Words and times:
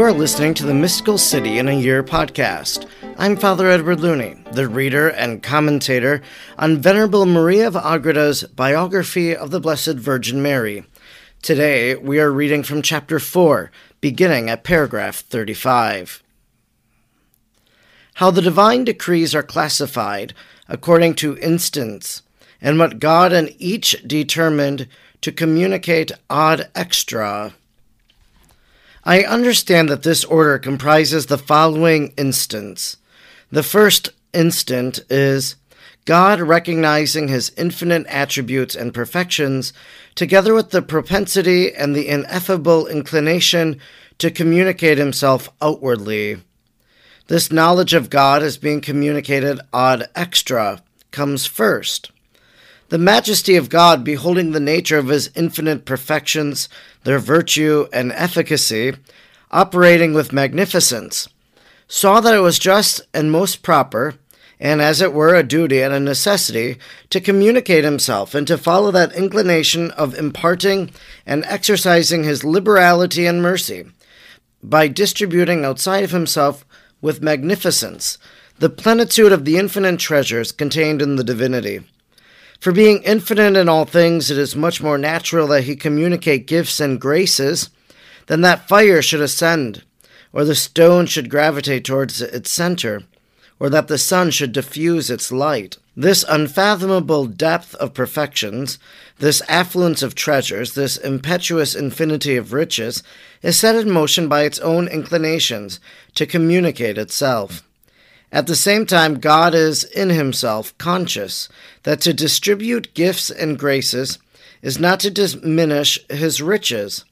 You're 0.00 0.12
listening 0.12 0.54
to 0.54 0.64
the 0.64 0.72
Mystical 0.72 1.18
City 1.18 1.58
in 1.58 1.68
a 1.68 1.78
Year 1.78 2.02
podcast. 2.02 2.88
I'm 3.18 3.36
Father 3.36 3.68
Edward 3.68 4.00
Looney, 4.00 4.42
the 4.50 4.66
reader 4.66 5.10
and 5.10 5.42
commentator 5.42 6.22
on 6.56 6.78
Venerable 6.78 7.26
Maria 7.26 7.66
of 7.66 7.76
Agreda's 7.76 8.44
biography 8.44 9.36
of 9.36 9.50
the 9.50 9.60
Blessed 9.60 9.96
Virgin 9.96 10.40
Mary. 10.40 10.84
Today, 11.42 11.96
we 11.96 12.18
are 12.18 12.32
reading 12.32 12.62
from 12.62 12.80
chapter 12.80 13.18
4, 13.18 13.70
beginning 14.00 14.48
at 14.48 14.64
paragraph 14.64 15.16
35. 15.16 16.22
How 18.14 18.30
the 18.30 18.40
divine 18.40 18.84
decrees 18.84 19.34
are 19.34 19.42
classified 19.42 20.32
according 20.66 21.16
to 21.16 21.36
instants, 21.36 22.22
and 22.62 22.78
what 22.78 23.00
God 23.00 23.34
and 23.34 23.54
each 23.58 24.02
determined 24.06 24.88
to 25.20 25.30
communicate 25.30 26.10
ad 26.30 26.70
extra. 26.74 27.52
I 29.04 29.22
understand 29.22 29.88
that 29.88 30.02
this 30.02 30.24
order 30.24 30.58
comprises 30.58 31.26
the 31.26 31.38
following 31.38 32.12
instants 32.16 32.96
the 33.52 33.62
first 33.64 34.10
instant 34.32 35.00
is 35.10 35.56
God 36.04 36.40
recognizing 36.40 37.28
his 37.28 37.52
infinite 37.56 38.06
attributes 38.06 38.76
and 38.76 38.94
perfections, 38.94 39.72
together 40.14 40.54
with 40.54 40.70
the 40.70 40.82
propensity 40.82 41.74
and 41.74 41.94
the 41.94 42.08
ineffable 42.08 42.86
inclination 42.86 43.80
to 44.18 44.30
communicate 44.30 44.98
himself 44.98 45.48
outwardly. 45.60 46.38
This 47.26 47.50
knowledge 47.50 47.92
of 47.92 48.10
God 48.10 48.42
as 48.42 48.56
being 48.56 48.80
communicated 48.80 49.60
ad 49.74 50.08
extra 50.14 50.82
comes 51.10 51.46
first. 51.46 52.12
The 52.88 52.98
majesty 52.98 53.56
of 53.56 53.68
God, 53.68 54.02
beholding 54.04 54.50
the 54.50 54.60
nature 54.60 54.98
of 54.98 55.08
his 55.08 55.30
infinite 55.34 55.84
perfections, 55.84 56.68
their 57.04 57.18
virtue 57.18 57.86
and 57.92 58.12
efficacy, 58.12 58.94
operating 59.50 60.14
with 60.14 60.32
magnificence 60.32 61.28
saw 61.90 62.20
that 62.20 62.34
it 62.34 62.40
was 62.40 62.58
just 62.58 63.02
and 63.12 63.32
most 63.32 63.62
proper, 63.62 64.14
and 64.60 64.80
as 64.80 65.00
it 65.00 65.12
were 65.12 65.34
a 65.34 65.42
duty 65.42 65.82
and 65.82 65.92
a 65.92 65.98
necessity, 65.98 66.78
to 67.10 67.20
communicate 67.20 67.82
himself 67.82 68.32
and 68.32 68.46
to 68.46 68.56
follow 68.56 68.92
that 68.92 69.12
inclination 69.12 69.90
of 69.92 70.16
imparting 70.16 70.90
and 71.26 71.44
exercising 71.46 72.22
his 72.22 72.44
liberality 72.44 73.26
and 73.26 73.42
mercy 73.42 73.84
by 74.62 74.86
distributing 74.86 75.64
outside 75.64 76.04
of 76.04 76.12
himself 76.12 76.64
with 77.00 77.22
magnificence 77.22 78.18
the 78.60 78.68
plenitude 78.68 79.32
of 79.32 79.46
the 79.46 79.56
infinite 79.56 79.98
treasures 79.98 80.52
contained 80.52 81.00
in 81.00 81.16
the 81.16 81.24
divinity. 81.24 81.80
For 82.60 82.72
being 82.72 83.02
infinite 83.02 83.56
in 83.56 83.68
all 83.68 83.86
things, 83.86 84.30
it 84.30 84.38
is 84.38 84.54
much 84.54 84.82
more 84.82 84.98
natural 84.98 85.46
that 85.48 85.64
he 85.64 85.76
communicate 85.76 86.46
gifts 86.46 86.78
and 86.78 87.00
graces 87.00 87.70
than 88.26 88.42
that 88.42 88.68
fire 88.68 89.02
should 89.02 89.20
ascend 89.20 89.82
or 90.32 90.44
the 90.44 90.54
stone 90.54 91.06
should 91.06 91.30
gravitate 91.30 91.84
towards 91.84 92.20
its 92.22 92.50
center, 92.50 93.02
or 93.58 93.68
that 93.68 93.88
the 93.88 93.98
sun 93.98 94.30
should 94.30 94.52
diffuse 94.52 95.10
its 95.10 95.32
light. 95.32 95.76
This 95.96 96.24
unfathomable 96.28 97.26
depth 97.26 97.74
of 97.74 97.92
perfections, 97.92 98.78
this 99.18 99.42
affluence 99.48 100.02
of 100.02 100.14
treasures, 100.14 100.74
this 100.74 100.96
impetuous 100.96 101.74
infinity 101.74 102.36
of 102.36 102.52
riches, 102.52 103.02
is 103.42 103.58
set 103.58 103.76
in 103.76 103.90
motion 103.90 104.28
by 104.28 104.44
its 104.44 104.58
own 104.60 104.88
inclinations 104.88 105.80
to 106.14 106.26
communicate 106.26 106.96
itself. 106.96 107.62
At 108.32 108.46
the 108.46 108.56
same 108.56 108.86
time, 108.86 109.18
God 109.18 109.54
is 109.54 109.84
in 109.84 110.10
himself 110.10 110.76
conscious 110.78 111.48
that 111.82 112.00
to 112.02 112.12
distribute 112.12 112.94
gifts 112.94 113.30
and 113.30 113.58
graces 113.58 114.18
is 114.62 114.78
not 114.78 115.00
to 115.00 115.10
diminish 115.10 115.98
his 116.08 116.40
riches, 116.40 117.04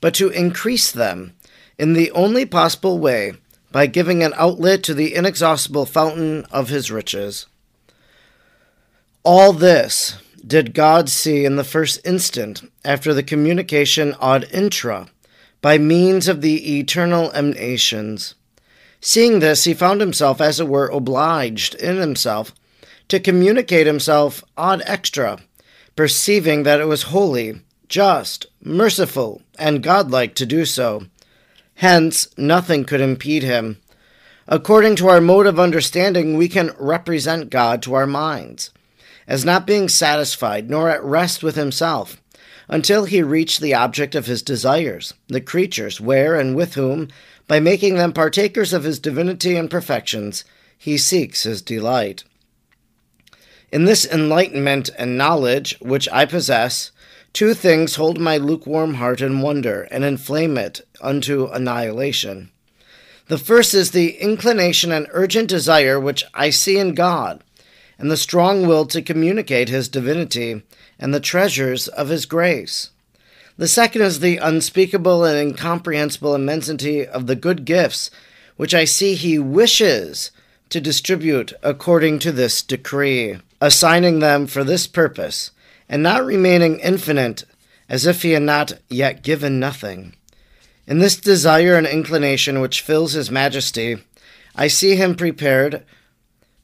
but 0.00 0.14
to 0.14 0.30
increase 0.30 0.90
them 0.90 1.34
in 1.78 1.92
the 1.92 2.10
only 2.12 2.46
possible 2.46 2.98
way 2.98 3.34
by 3.72 3.86
giving 3.86 4.22
an 4.22 4.32
outlet 4.36 4.82
to 4.84 4.94
the 4.94 5.14
inexhaustible 5.14 5.84
fountain 5.84 6.44
of 6.50 6.68
his 6.68 6.90
riches. 6.90 7.46
All 9.24 9.52
this 9.52 10.16
did 10.46 10.74
God 10.74 11.08
see 11.08 11.44
in 11.44 11.56
the 11.56 11.64
first 11.64 11.98
instant 12.04 12.70
after 12.84 13.12
the 13.12 13.22
communication 13.22 14.14
ad 14.20 14.46
intra 14.52 15.08
by 15.60 15.78
means 15.78 16.28
of 16.28 16.40
the 16.40 16.78
eternal 16.78 17.32
emanations. 17.32 18.34
Seeing 19.06 19.40
this, 19.40 19.64
he 19.64 19.74
found 19.74 20.00
himself, 20.00 20.40
as 20.40 20.58
it 20.60 20.66
were, 20.66 20.88
obliged 20.88 21.74
in 21.74 21.98
himself 21.98 22.54
to 23.08 23.20
communicate 23.20 23.86
himself 23.86 24.42
ad 24.56 24.82
extra, 24.86 25.40
perceiving 25.94 26.62
that 26.62 26.80
it 26.80 26.86
was 26.86 27.02
holy, 27.12 27.60
just, 27.86 28.46
merciful, 28.62 29.42
and 29.58 29.82
godlike 29.82 30.34
to 30.36 30.46
do 30.46 30.64
so 30.64 31.04
Hence, 31.74 32.28
nothing 32.38 32.84
could 32.84 33.02
impede 33.02 33.42
him. 33.42 33.78
According 34.48 34.96
to 34.96 35.08
our 35.08 35.20
mode 35.20 35.46
of 35.46 35.60
understanding, 35.60 36.38
we 36.38 36.48
can 36.48 36.74
represent 36.78 37.50
God 37.50 37.82
to 37.82 37.92
our 37.92 38.06
minds 38.06 38.70
as 39.26 39.44
not 39.44 39.66
being 39.66 39.90
satisfied 39.90 40.70
nor 40.70 40.88
at 40.88 41.04
rest 41.04 41.42
with 41.42 41.56
himself 41.56 42.22
until 42.68 43.04
he 43.04 43.22
reached 43.22 43.60
the 43.60 43.74
object 43.74 44.14
of 44.14 44.26
his 44.26 44.42
desires, 44.42 45.14
the 45.28 45.40
creatures, 45.40 46.00
where 46.00 46.34
and 46.34 46.56
with 46.56 46.74
whom, 46.74 47.08
by 47.46 47.60
making 47.60 47.96
them 47.96 48.12
partakers 48.12 48.72
of 48.72 48.84
his 48.84 48.98
divinity 48.98 49.56
and 49.56 49.70
perfections, 49.70 50.44
he 50.76 50.96
seeks 50.96 51.42
his 51.42 51.62
delight. 51.62 52.24
In 53.70 53.84
this 53.84 54.06
enlightenment 54.06 54.90
and 54.96 55.18
knowledge 55.18 55.76
which 55.80 56.08
I 56.12 56.24
possess, 56.24 56.90
Two 57.34 57.52
things 57.52 57.96
hold 57.96 58.20
my 58.20 58.36
lukewarm 58.36 58.94
heart 58.94 59.20
in 59.20 59.40
wonder 59.40 59.88
and 59.90 60.04
inflame 60.04 60.56
it 60.56 60.86
unto 61.00 61.46
annihilation. 61.46 62.52
The 63.26 63.38
first 63.38 63.74
is 63.74 63.90
the 63.90 64.10
inclination 64.18 64.92
and 64.92 65.08
urgent 65.10 65.48
desire 65.48 65.98
which 65.98 66.24
I 66.32 66.50
see 66.50 66.78
in 66.78 66.94
God, 66.94 67.42
and 67.98 68.10
the 68.10 68.16
strong 68.16 68.66
will 68.66 68.86
to 68.86 69.02
communicate 69.02 69.68
His 69.68 69.88
divinity 69.88 70.62
and 70.98 71.12
the 71.12 71.20
treasures 71.20 71.88
of 71.88 72.08
His 72.08 72.26
grace. 72.26 72.90
The 73.56 73.68
second 73.68 74.02
is 74.02 74.20
the 74.20 74.38
unspeakable 74.38 75.24
and 75.24 75.38
incomprehensible 75.38 76.34
immensity 76.34 77.06
of 77.06 77.26
the 77.26 77.36
good 77.36 77.64
gifts 77.64 78.10
which 78.56 78.74
I 78.74 78.84
see 78.84 79.14
He 79.14 79.38
wishes 79.38 80.30
to 80.70 80.80
distribute 80.80 81.52
according 81.62 82.18
to 82.20 82.32
this 82.32 82.62
decree, 82.62 83.38
assigning 83.60 84.18
them 84.18 84.46
for 84.46 84.64
this 84.64 84.86
purpose 84.86 85.50
and 85.88 86.02
not 86.02 86.24
remaining 86.24 86.80
infinite 86.80 87.44
as 87.88 88.06
if 88.06 88.22
he 88.22 88.32
had 88.32 88.42
not 88.42 88.72
yet 88.88 89.22
given 89.22 89.60
nothing. 89.60 90.14
In 90.86 90.98
this 90.98 91.16
desire 91.16 91.76
and 91.76 91.86
inclination 91.86 92.60
which 92.60 92.80
fills 92.80 93.12
his 93.12 93.30
majesty, 93.30 93.98
I 94.54 94.68
see 94.68 94.96
him 94.96 95.14
prepared 95.14 95.84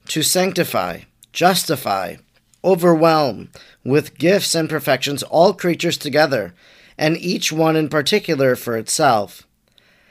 to 0.08 0.22
sanctify, 0.22 1.00
justify, 1.32 2.16
overwhelm 2.64 3.48
with 3.84 4.18
gifts 4.18 4.54
and 4.54 4.68
perfections 4.68 5.22
all 5.24 5.54
creatures 5.54 5.96
together, 5.96 6.54
and 6.98 7.16
each 7.16 7.50
one 7.52 7.76
in 7.76 7.88
particular 7.88 8.54
for 8.56 8.76
itself. 8.76 9.46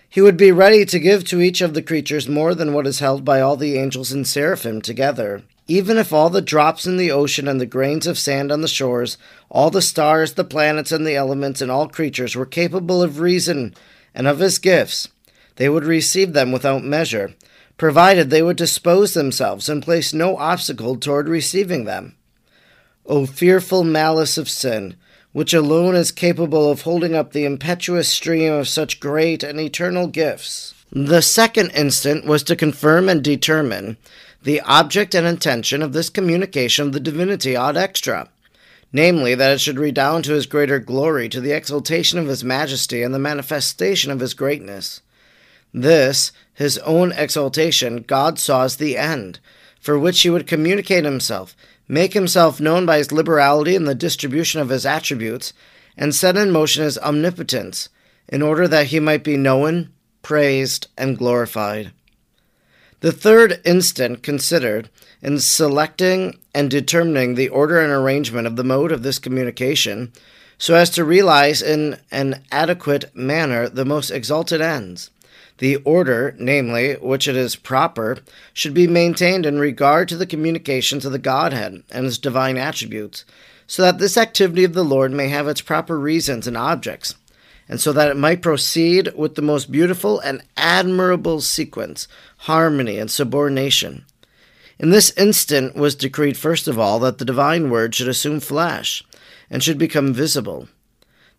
He 0.09 0.21
would 0.21 0.37
be 0.37 0.51
ready 0.51 0.85
to 0.85 0.99
give 0.99 1.23
to 1.25 1.39
each 1.39 1.61
of 1.61 1.75
the 1.75 1.83
creatures 1.83 2.27
more 2.27 2.55
than 2.55 2.73
what 2.73 2.87
is 2.87 2.99
held 2.99 3.23
by 3.23 3.41
all 3.41 3.55
the 3.55 3.77
angels 3.77 4.11
and 4.11 4.25
seraphim 4.25 4.81
together. 4.81 5.43
Even 5.67 5.97
if 5.97 6.11
all 6.11 6.31
the 6.31 6.41
drops 6.41 6.87
in 6.87 6.97
the 6.97 7.11
ocean 7.11 7.47
and 7.47 7.61
the 7.61 7.67
grains 7.67 8.07
of 8.07 8.17
sand 8.17 8.51
on 8.51 8.61
the 8.61 8.67
shores, 8.67 9.19
all 9.49 9.69
the 9.69 9.83
stars, 9.83 10.33
the 10.33 10.43
planets, 10.43 10.91
and 10.91 11.05
the 11.05 11.15
elements, 11.15 11.61
and 11.61 11.69
all 11.69 11.87
creatures 11.87 12.35
were 12.35 12.47
capable 12.47 13.03
of 13.03 13.19
reason 13.19 13.75
and 14.15 14.27
of 14.27 14.39
his 14.39 14.57
gifts, 14.57 15.09
they 15.57 15.69
would 15.69 15.83
receive 15.83 16.33
them 16.33 16.51
without 16.51 16.83
measure, 16.83 17.35
provided 17.79 18.29
they 18.29 18.43
would 18.43 18.57
dispose 18.57 19.15
themselves 19.15 19.67
and 19.67 19.81
place 19.81 20.13
no 20.13 20.37
obstacle 20.37 20.97
toward 20.97 21.27
receiving 21.27 21.85
them. 21.85 22.15
O 23.07 23.25
fearful 23.25 23.83
malice 23.83 24.37
of 24.37 24.49
sin, 24.49 24.95
which 25.31 25.53
alone 25.53 25.95
is 25.95 26.11
capable 26.11 26.69
of 26.69 26.81
holding 26.81 27.15
up 27.15 27.31
the 27.31 27.45
impetuous 27.45 28.07
stream 28.07 28.53
of 28.53 28.67
such 28.67 28.99
great 28.99 29.41
and 29.41 29.59
eternal 29.59 30.05
gifts! 30.05 30.75
The 30.91 31.21
second 31.21 31.71
instant 31.71 32.25
was 32.25 32.43
to 32.43 32.55
confirm 32.55 33.07
and 33.09 33.23
determine 33.23 33.97
the 34.43 34.61
object 34.61 35.15
and 35.15 35.25
intention 35.25 35.81
of 35.81 35.93
this 35.93 36.09
communication 36.09 36.87
of 36.87 36.93
the 36.93 36.99
divinity 36.99 37.55
ad 37.55 37.77
extra, 37.77 38.29
namely, 38.91 39.35
that 39.35 39.53
it 39.53 39.61
should 39.61 39.79
redound 39.79 40.25
to 40.25 40.33
his 40.33 40.47
greater 40.47 40.79
glory, 40.79 41.29
to 41.29 41.39
the 41.39 41.51
exaltation 41.51 42.19
of 42.19 42.27
his 42.27 42.43
majesty, 42.43 43.03
and 43.03 43.13
the 43.13 43.19
manifestation 43.19 44.11
of 44.11 44.19
his 44.19 44.33
greatness. 44.33 45.01
This, 45.73 46.31
his 46.59 46.77
own 46.79 47.13
exaltation, 47.13 48.03
God 48.05 48.37
saw 48.37 48.65
as 48.65 48.75
the 48.75 48.97
end, 48.97 49.39
for 49.79 49.97
which 49.97 50.23
he 50.23 50.29
would 50.29 50.45
communicate 50.45 51.05
himself, 51.05 51.55
make 51.87 52.11
himself 52.11 52.59
known 52.59 52.85
by 52.85 52.97
his 52.97 53.13
liberality 53.13 53.75
in 53.75 53.85
the 53.85 53.95
distribution 53.95 54.59
of 54.59 54.67
his 54.67 54.85
attributes, 54.85 55.53
and 55.95 56.13
set 56.13 56.35
in 56.35 56.51
motion 56.51 56.83
his 56.83 56.97
omnipotence, 56.97 57.87
in 58.27 58.41
order 58.41 58.67
that 58.67 58.87
he 58.87 58.99
might 58.99 59.23
be 59.23 59.37
known, 59.37 59.93
praised, 60.21 60.87
and 60.97 61.17
glorified. 61.17 61.93
The 62.99 63.13
third 63.13 63.61
instant 63.63 64.21
considered 64.21 64.89
in 65.21 65.39
selecting 65.39 66.39
and 66.53 66.69
determining 66.69 67.35
the 67.35 67.47
order 67.47 67.79
and 67.79 67.93
arrangement 67.93 68.47
of 68.47 68.57
the 68.57 68.65
mode 68.65 68.91
of 68.91 69.01
this 69.01 69.17
communication 69.17 70.11
so 70.57 70.75
as 70.75 70.89
to 70.89 71.05
realize 71.05 71.61
in 71.61 72.01
an 72.11 72.43
adequate 72.51 73.15
manner 73.15 73.69
the 73.69 73.85
most 73.85 74.11
exalted 74.11 74.59
ends. 74.59 75.09
The 75.59 75.75
order, 75.77 76.35
namely, 76.39 76.93
which 76.95 77.27
it 77.27 77.35
is 77.35 77.55
proper, 77.57 78.17
should 78.53 78.73
be 78.73 78.87
maintained 78.87 79.45
in 79.45 79.59
regard 79.59 80.07
to 80.09 80.17
the 80.17 80.25
communications 80.25 81.05
of 81.05 81.11
the 81.11 81.19
Godhead 81.19 81.83
and 81.91 82.05
its 82.05 82.17
divine 82.17 82.57
attributes, 82.57 83.25
so 83.67 83.81
that 83.81 83.99
this 83.99 84.17
activity 84.17 84.63
of 84.63 84.73
the 84.73 84.85
Lord 84.85 85.11
may 85.11 85.27
have 85.27 85.47
its 85.47 85.61
proper 85.61 85.99
reasons 85.99 86.47
and 86.47 86.55
objects, 86.55 87.15
and 87.67 87.79
so 87.79 87.91
that 87.91 88.09
it 88.09 88.17
might 88.17 88.41
proceed 88.41 89.13
with 89.15 89.35
the 89.35 89.41
most 89.41 89.69
beautiful 89.69 90.19
and 90.21 90.43
admirable 90.55 91.41
sequence, 91.41 92.07
harmony, 92.37 92.97
and 92.97 93.11
subordination. 93.11 94.05
In 94.79 94.91
this 94.91 95.11
instant 95.17 95.75
was 95.75 95.93
decreed, 95.93 96.37
first 96.37 96.69
of 96.69 96.79
all, 96.79 96.99
that 96.99 97.17
the 97.17 97.25
divine 97.25 97.69
word 97.69 97.93
should 97.93 98.07
assume 98.07 98.39
flesh 98.39 99.03
and 99.49 99.61
should 99.61 99.77
become 99.77 100.13
visible. 100.13 100.69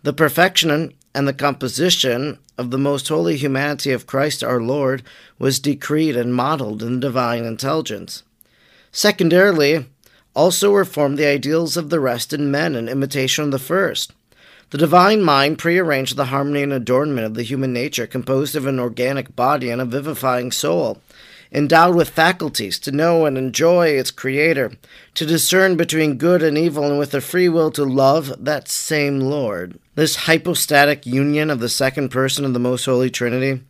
The 0.02 0.12
perfection 0.12 0.92
and 1.14 1.26
the 1.26 1.32
composition 1.32 2.38
of 2.56 2.70
the 2.70 2.78
most 2.78 3.08
holy 3.08 3.36
humanity 3.36 3.90
of 3.92 4.06
Christ 4.06 4.44
our 4.44 4.60
Lord 4.60 5.02
was 5.38 5.58
decreed 5.58 6.16
and 6.16 6.34
modeled 6.34 6.82
in 6.82 7.00
divine 7.00 7.44
intelligence. 7.44 8.22
Secondarily, 8.92 9.86
also 10.34 10.70
were 10.70 10.84
formed 10.84 11.18
the 11.18 11.26
ideals 11.26 11.76
of 11.76 11.90
the 11.90 12.00
rest 12.00 12.32
in 12.32 12.50
men 12.50 12.74
in 12.74 12.88
imitation 12.88 13.44
of 13.44 13.50
the 13.50 13.58
first. 13.58 14.12
The 14.70 14.78
divine 14.78 15.22
mind 15.22 15.58
prearranged 15.58 16.16
the 16.16 16.26
harmony 16.26 16.62
and 16.62 16.72
adornment 16.72 17.26
of 17.26 17.34
the 17.34 17.42
human 17.42 17.72
nature 17.72 18.06
composed 18.06 18.54
of 18.54 18.66
an 18.66 18.78
organic 18.78 19.34
body 19.34 19.70
and 19.70 19.80
a 19.80 19.84
vivifying 19.84 20.52
soul, 20.52 21.00
endowed 21.52 21.96
with 21.96 22.08
faculties 22.08 22.78
to 22.78 22.92
know 22.92 23.26
and 23.26 23.36
enjoy 23.36 23.88
its 23.88 24.10
Creator, 24.10 24.72
to 25.14 25.26
discern 25.26 25.76
between 25.76 26.16
good 26.16 26.42
and 26.42 26.56
evil, 26.56 26.84
and 26.84 26.98
with 26.98 27.12
a 27.14 27.20
free 27.20 27.48
will 27.48 27.70
to 27.72 27.84
love 27.84 28.32
that 28.44 28.68
same 28.68 29.20
Lord. 29.20 29.78
This 29.94 30.16
hypostatic 30.16 31.06
union 31.06 31.50
of 31.50 31.60
the 31.60 31.68
second 31.68 32.10
person 32.10 32.44
of 32.44 32.52
the 32.52 32.60
Most 32.60 32.84
Holy 32.84 33.10
Trinity, 33.10 33.62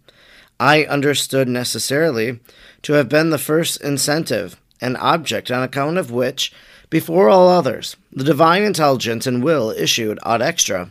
I 0.58 0.84
understood 0.84 1.48
necessarily 1.48 2.40
to 2.82 2.92
have 2.94 3.08
been 3.08 3.30
the 3.30 3.38
first 3.38 3.80
incentive 3.80 4.60
and 4.80 4.96
object 4.98 5.50
on 5.50 5.62
account 5.62 5.96
of 5.96 6.10
which, 6.10 6.52
before 6.90 7.28
all 7.28 7.48
others, 7.48 7.96
the 8.12 8.24
divine 8.24 8.62
intelligence 8.62 9.26
and 9.26 9.42
will 9.42 9.70
issued 9.70 10.18
ad 10.24 10.42
extra, 10.42 10.90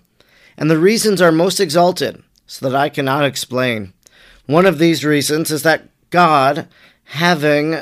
and 0.57 0.71
the 0.71 0.79
reasons 0.79 1.21
are 1.21 1.31
most 1.31 1.59
exalted, 1.59 2.23
so 2.47 2.67
that 2.67 2.75
I 2.75 2.89
cannot 2.89 3.25
explain. 3.25 3.93
One 4.45 4.65
of 4.65 4.79
these 4.79 5.05
reasons 5.05 5.51
is 5.51 5.61
that 5.63 5.87
God, 6.09 6.67
having 7.05 7.79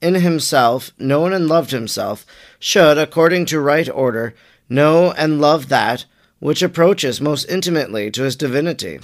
in 0.00 0.14
himself 0.14 0.92
known 0.98 1.32
and 1.32 1.48
loved 1.48 1.70
himself, 1.70 2.24
should, 2.58 2.98
according 2.98 3.46
to 3.46 3.60
right 3.60 3.88
order, 3.88 4.34
know 4.68 5.12
and 5.12 5.40
love 5.40 5.68
that 5.68 6.04
which 6.38 6.62
approaches 6.62 7.20
most 7.20 7.44
intimately 7.46 8.10
to 8.12 8.22
his 8.22 8.36
divinity, 8.36 9.00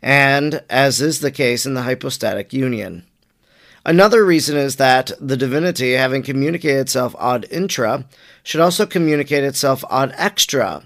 and 0.00 0.62
as 0.70 1.00
is 1.00 1.20
the 1.20 1.30
case 1.30 1.66
in 1.66 1.74
the 1.74 1.82
hypostatic 1.82 2.52
union. 2.52 3.04
Another 3.84 4.24
reason 4.24 4.56
is 4.56 4.76
that 4.76 5.10
the 5.20 5.36
divinity, 5.36 5.92
having 5.92 6.22
communicated 6.22 6.80
itself 6.80 7.16
ad 7.20 7.46
intra, 7.50 8.04
should 8.42 8.60
also 8.60 8.86
communicate 8.86 9.44
itself 9.44 9.84
ad 9.90 10.14
extra. 10.16 10.84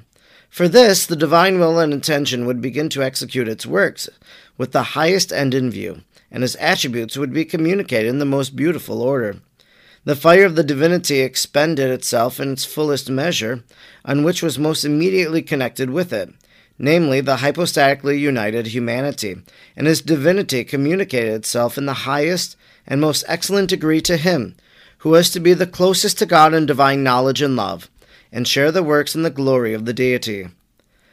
For 0.48 0.68
this, 0.68 1.04
the 1.04 1.16
divine 1.16 1.58
will 1.58 1.78
and 1.78 1.92
intention 1.92 2.46
would 2.46 2.60
begin 2.60 2.88
to 2.90 3.02
execute 3.02 3.48
its 3.48 3.66
works 3.66 4.08
with 4.56 4.72
the 4.72 4.82
highest 4.82 5.32
end 5.32 5.52
in 5.52 5.70
view 5.70 6.02
and 6.32 6.42
his 6.42 6.56
attributes 6.56 7.16
would 7.16 7.32
be 7.32 7.44
communicated 7.44 8.08
in 8.08 8.18
the 8.18 8.24
most 8.24 8.56
beautiful 8.56 9.02
order. 9.02 9.36
The 10.04 10.16
fire 10.16 10.44
of 10.44 10.56
the 10.56 10.64
divinity 10.64 11.20
expended 11.20 11.90
itself 11.90 12.40
in 12.40 12.52
its 12.52 12.64
fullest 12.64 13.08
measure, 13.08 13.62
on 14.04 14.24
which 14.24 14.42
was 14.42 14.58
most 14.58 14.84
immediately 14.84 15.42
connected 15.42 15.90
with 15.90 16.12
it, 16.12 16.30
namely 16.76 17.20
the 17.20 17.36
hypostatically 17.36 18.18
united 18.18 18.68
humanity, 18.68 19.36
and 19.76 19.86
his 19.86 20.02
divinity 20.02 20.64
communicated 20.64 21.34
itself 21.34 21.78
in 21.78 21.86
the 21.86 21.92
highest 21.92 22.56
and 22.84 23.00
most 23.00 23.24
excellent 23.28 23.70
degree 23.70 24.00
to 24.00 24.16
him, 24.16 24.56
who 24.98 25.10
was 25.10 25.30
to 25.30 25.38
be 25.38 25.54
the 25.54 25.66
closest 25.66 26.18
to 26.18 26.26
God 26.26 26.52
in 26.54 26.66
divine 26.66 27.04
knowledge 27.04 27.42
and 27.42 27.54
love, 27.54 27.88
and 28.32 28.48
share 28.48 28.72
the 28.72 28.82
works 28.82 29.14
and 29.14 29.24
the 29.24 29.30
glory 29.30 29.74
of 29.74 29.84
the 29.84 29.92
deity. 29.92 30.48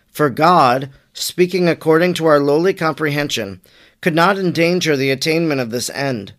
For 0.07 0.31
God, 0.31 0.89
speaking 1.13 1.67
according 1.67 2.15
to 2.15 2.25
our 2.25 2.39
lowly 2.39 2.73
comprehension, 2.73 3.61
could 4.01 4.15
not 4.15 4.37
endanger 4.37 4.95
the 4.95 5.11
attainment 5.11 5.61
of 5.61 5.71
this 5.71 5.89
end. 5.89 6.33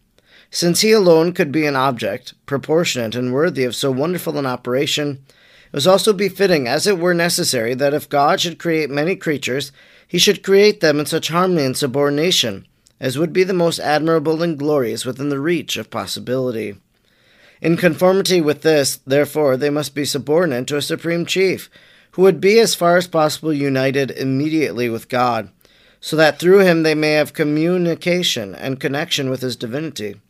Since 0.50 0.80
he 0.80 0.92
alone 0.92 1.32
could 1.32 1.52
be 1.52 1.66
an 1.66 1.76
object, 1.76 2.34
proportionate 2.46 3.14
and 3.14 3.32
worthy 3.32 3.64
of 3.64 3.76
so 3.76 3.90
wonderful 3.90 4.38
an 4.38 4.46
operation, 4.46 5.24
it 5.66 5.74
was 5.74 5.86
also 5.86 6.12
befitting, 6.12 6.66
as 6.66 6.86
it 6.86 6.98
were 6.98 7.14
necessary, 7.14 7.74
that 7.74 7.94
if 7.94 8.08
God 8.08 8.40
should 8.40 8.58
create 8.58 8.90
many 8.90 9.14
creatures, 9.14 9.70
he 10.06 10.18
should 10.18 10.42
create 10.42 10.80
them 10.80 10.98
in 10.98 11.06
such 11.06 11.28
harmony 11.28 11.64
and 11.64 11.76
subordination 11.76 12.66
as 13.00 13.18
would 13.18 13.32
be 13.32 13.42
the 13.42 13.54
most 13.54 13.80
admirable 13.80 14.42
and 14.42 14.58
glorious 14.58 15.06
within 15.06 15.30
the 15.30 15.40
reach 15.40 15.76
of 15.78 15.90
possibility. 15.90 16.76
In 17.62 17.76
conformity 17.76 18.40
with 18.40 18.62
this, 18.62 19.00
therefore, 19.06 19.56
they 19.56 19.70
must 19.70 19.94
be 19.94 20.04
subordinate 20.04 20.66
to 20.68 20.76
a 20.76 20.82
supreme 20.82 21.24
chief, 21.24 21.70
who 22.12 22.22
would 22.22 22.40
be 22.40 22.58
as 22.60 22.74
far 22.74 22.96
as 22.96 23.08
possible 23.08 23.52
united 23.52 24.10
immediately 24.10 24.88
with 24.88 25.08
God, 25.08 25.50
so 26.00 26.16
that 26.16 26.38
through 26.38 26.60
him 26.60 26.82
they 26.82 26.94
may 26.94 27.12
have 27.12 27.32
communication 27.32 28.54
and 28.54 28.80
connection 28.80 29.28
with 29.30 29.42
his 29.42 29.56
divinity. 29.56 30.20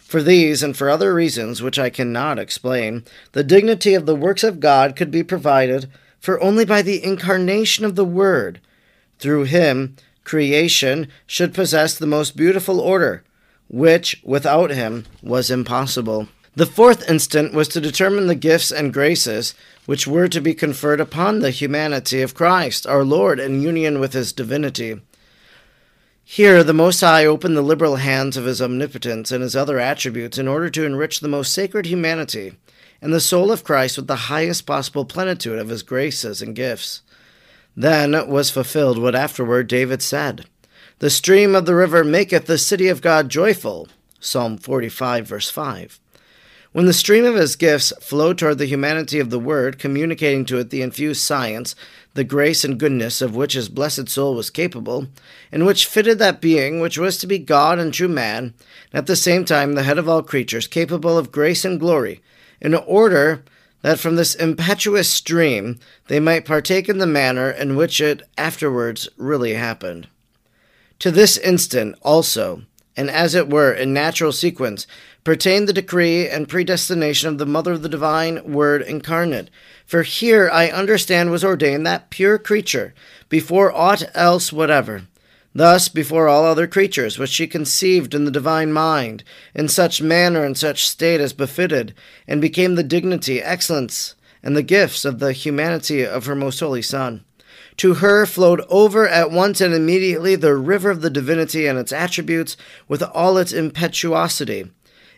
For 0.00 0.22
these 0.22 0.62
and 0.62 0.76
for 0.76 0.90
other 0.90 1.14
reasons 1.14 1.62
which 1.62 1.78
I 1.78 1.90
cannot 1.90 2.38
explain, 2.38 3.04
the 3.32 3.42
dignity 3.42 3.94
of 3.94 4.06
the 4.06 4.14
works 4.14 4.44
of 4.44 4.60
God 4.60 4.96
could 4.96 5.10
be 5.10 5.22
provided 5.22 5.88
for 6.20 6.40
only 6.40 6.64
by 6.64 6.82
the 6.82 7.02
incarnation 7.02 7.84
of 7.84 7.96
the 7.96 8.04
Word. 8.04 8.60
Through 9.18 9.44
him, 9.44 9.96
creation 10.24 11.08
should 11.26 11.54
possess 11.54 11.94
the 11.94 12.06
most 12.06 12.36
beautiful 12.36 12.80
order, 12.80 13.24
which, 13.68 14.20
without 14.24 14.70
him, 14.70 15.04
was 15.22 15.50
impossible. 15.50 16.28
The 16.56 16.66
fourth 16.66 17.08
instant 17.10 17.52
was 17.52 17.68
to 17.68 17.80
determine 17.80 18.26
the 18.26 18.34
gifts 18.34 18.70
and 18.70 18.92
graces 18.92 19.54
which 19.86 20.06
were 20.06 20.28
to 20.28 20.40
be 20.40 20.54
conferred 20.54 21.00
upon 21.00 21.38
the 21.38 21.50
humanity 21.50 22.22
of 22.22 22.34
Christ, 22.34 22.86
our 22.86 23.04
Lord, 23.04 23.38
in 23.38 23.62
union 23.62 24.00
with 24.00 24.12
his 24.12 24.32
divinity. 24.32 25.00
Here, 26.24 26.64
the 26.64 26.72
Most 26.72 27.02
High 27.02 27.26
opened 27.26 27.56
the 27.56 27.62
liberal 27.62 27.96
hands 27.96 28.36
of 28.36 28.46
his 28.46 28.62
omnipotence 28.62 29.30
and 29.30 29.42
his 29.42 29.54
other 29.54 29.78
attributes 29.78 30.38
in 30.38 30.48
order 30.48 30.70
to 30.70 30.86
enrich 30.86 31.20
the 31.20 31.28
most 31.28 31.52
sacred 31.52 31.84
humanity 31.86 32.54
and 33.02 33.12
the 33.12 33.20
soul 33.20 33.52
of 33.52 33.64
Christ 33.64 33.98
with 33.98 34.06
the 34.06 34.16
highest 34.32 34.64
possible 34.64 35.04
plenitude 35.04 35.58
of 35.58 35.68
his 35.68 35.82
graces 35.82 36.40
and 36.40 36.56
gifts. 36.56 37.02
Then 37.76 38.28
was 38.28 38.50
fulfilled 38.50 38.96
what 38.96 39.14
afterward 39.14 39.66
David 39.66 40.00
said 40.00 40.46
The 41.00 41.10
stream 41.10 41.54
of 41.54 41.66
the 41.66 41.74
river 41.74 42.02
maketh 42.02 42.46
the 42.46 42.56
city 42.56 42.88
of 42.88 43.02
God 43.02 43.28
joyful. 43.28 43.88
Psalm 44.20 44.56
45, 44.56 45.26
verse 45.26 45.50
5. 45.50 46.00
When 46.74 46.86
the 46.86 46.92
stream 46.92 47.24
of 47.24 47.36
his 47.36 47.54
gifts 47.54 47.92
flowed 48.00 48.36
toward 48.36 48.58
the 48.58 48.66
humanity 48.66 49.20
of 49.20 49.30
the 49.30 49.38
Word, 49.38 49.78
communicating 49.78 50.44
to 50.46 50.58
it 50.58 50.70
the 50.70 50.82
infused 50.82 51.22
science, 51.22 51.76
the 52.14 52.24
grace 52.24 52.64
and 52.64 52.80
goodness 52.80 53.22
of 53.22 53.36
which 53.36 53.52
his 53.52 53.68
blessed 53.68 54.08
soul 54.08 54.34
was 54.34 54.50
capable, 54.50 55.06
and 55.52 55.66
which 55.66 55.86
fitted 55.86 56.18
that 56.18 56.40
being 56.40 56.80
which 56.80 56.98
was 56.98 57.16
to 57.18 57.28
be 57.28 57.38
God 57.38 57.78
and 57.78 57.94
true 57.94 58.08
man, 58.08 58.54
and 58.90 58.98
at 58.98 59.06
the 59.06 59.14
same 59.14 59.44
time 59.44 59.74
the 59.74 59.84
head 59.84 59.98
of 59.98 60.08
all 60.08 60.20
creatures, 60.20 60.66
capable 60.66 61.16
of 61.16 61.30
grace 61.30 61.64
and 61.64 61.78
glory, 61.78 62.20
in 62.60 62.74
order 62.74 63.44
that 63.82 64.00
from 64.00 64.16
this 64.16 64.34
impetuous 64.34 65.08
stream 65.08 65.78
they 66.08 66.18
might 66.18 66.44
partake 66.44 66.88
in 66.88 66.98
the 66.98 67.06
manner 67.06 67.52
in 67.52 67.76
which 67.76 68.00
it 68.00 68.20
afterwards 68.36 69.08
really 69.16 69.54
happened. 69.54 70.08
To 70.98 71.12
this 71.12 71.38
instant 71.38 71.94
also, 72.02 72.62
and 72.96 73.10
as 73.10 73.34
it 73.34 73.50
were 73.50 73.72
in 73.72 73.92
natural 73.92 74.32
sequence, 74.32 74.86
pertain 75.24 75.66
the 75.66 75.72
decree 75.72 76.28
and 76.28 76.48
predestination 76.48 77.28
of 77.28 77.38
the 77.38 77.46
Mother 77.46 77.72
of 77.72 77.82
the 77.82 77.88
Divine 77.88 78.52
Word 78.52 78.82
incarnate. 78.82 79.50
For 79.86 80.02
here 80.02 80.48
I 80.52 80.68
understand 80.68 81.30
was 81.30 81.44
ordained 81.44 81.86
that 81.86 82.10
pure 82.10 82.38
creature, 82.38 82.94
before 83.28 83.72
aught 83.72 84.04
else 84.14 84.52
whatever. 84.52 85.06
Thus, 85.54 85.88
before 85.88 86.28
all 86.28 86.44
other 86.44 86.66
creatures, 86.66 87.16
was 87.16 87.30
she 87.30 87.46
conceived 87.46 88.12
in 88.12 88.24
the 88.24 88.30
divine 88.30 88.72
mind, 88.72 89.22
in 89.54 89.68
such 89.68 90.02
manner 90.02 90.44
and 90.44 90.58
such 90.58 90.88
state 90.88 91.20
as 91.20 91.32
befitted, 91.32 91.94
and 92.26 92.40
became 92.40 92.74
the 92.74 92.82
dignity, 92.82 93.40
excellence, 93.40 94.16
and 94.42 94.56
the 94.56 94.64
gifts 94.64 95.04
of 95.04 95.20
the 95.20 95.32
humanity 95.32 96.04
of 96.04 96.26
her 96.26 96.34
most 96.34 96.58
holy 96.58 96.82
Son. 96.82 97.24
To 97.78 97.94
her 97.94 98.24
flowed 98.24 98.62
over 98.68 99.08
at 99.08 99.30
once 99.30 99.60
and 99.60 99.74
immediately 99.74 100.36
the 100.36 100.54
river 100.54 100.90
of 100.90 101.00
the 101.00 101.10
divinity 101.10 101.66
and 101.66 101.78
its 101.78 101.92
attributes, 101.92 102.56
with 102.86 103.02
all 103.02 103.36
its 103.36 103.52
impetuosity 103.52 104.70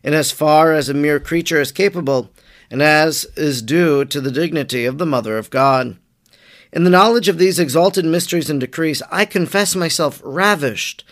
in 0.02 0.14
as 0.14 0.30
far 0.30 0.72
as 0.72 0.88
a 0.88 0.94
mere 0.94 1.18
creature 1.18 1.60
is 1.60 1.72
capable, 1.72 2.30
and 2.70 2.80
as 2.80 3.26
is 3.36 3.60
due 3.60 4.04
to 4.04 4.20
the 4.20 4.30
dignity 4.30 4.84
of 4.84 4.98
the 4.98 5.06
Mother 5.06 5.36
of 5.36 5.50
God. 5.50 5.96
In 6.72 6.84
the 6.84 6.90
knowledge 6.90 7.28
of 7.28 7.38
these 7.38 7.58
exalted 7.58 8.04
mysteries 8.04 8.48
and 8.48 8.60
decrees, 8.60 9.02
I 9.10 9.24
confess 9.24 9.74
myself 9.74 10.20
ravished 10.24 11.04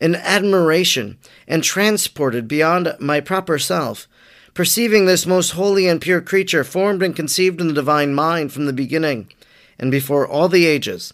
in 0.00 0.16
admiration 0.16 1.18
and 1.46 1.62
transported 1.62 2.48
beyond 2.48 2.96
my 2.98 3.20
proper 3.20 3.58
self, 3.58 4.08
perceiving 4.54 5.06
this 5.06 5.26
most 5.26 5.50
holy 5.50 5.86
and 5.86 6.00
pure 6.00 6.20
creature 6.20 6.64
formed 6.64 7.02
and 7.02 7.14
conceived 7.14 7.60
in 7.60 7.68
the 7.68 7.74
divine 7.74 8.14
mind 8.14 8.52
from 8.52 8.66
the 8.66 8.72
beginning 8.72 9.28
and 9.80 9.90
before 9.90 10.28
all 10.28 10.48
the 10.48 10.66
ages. 10.66 11.12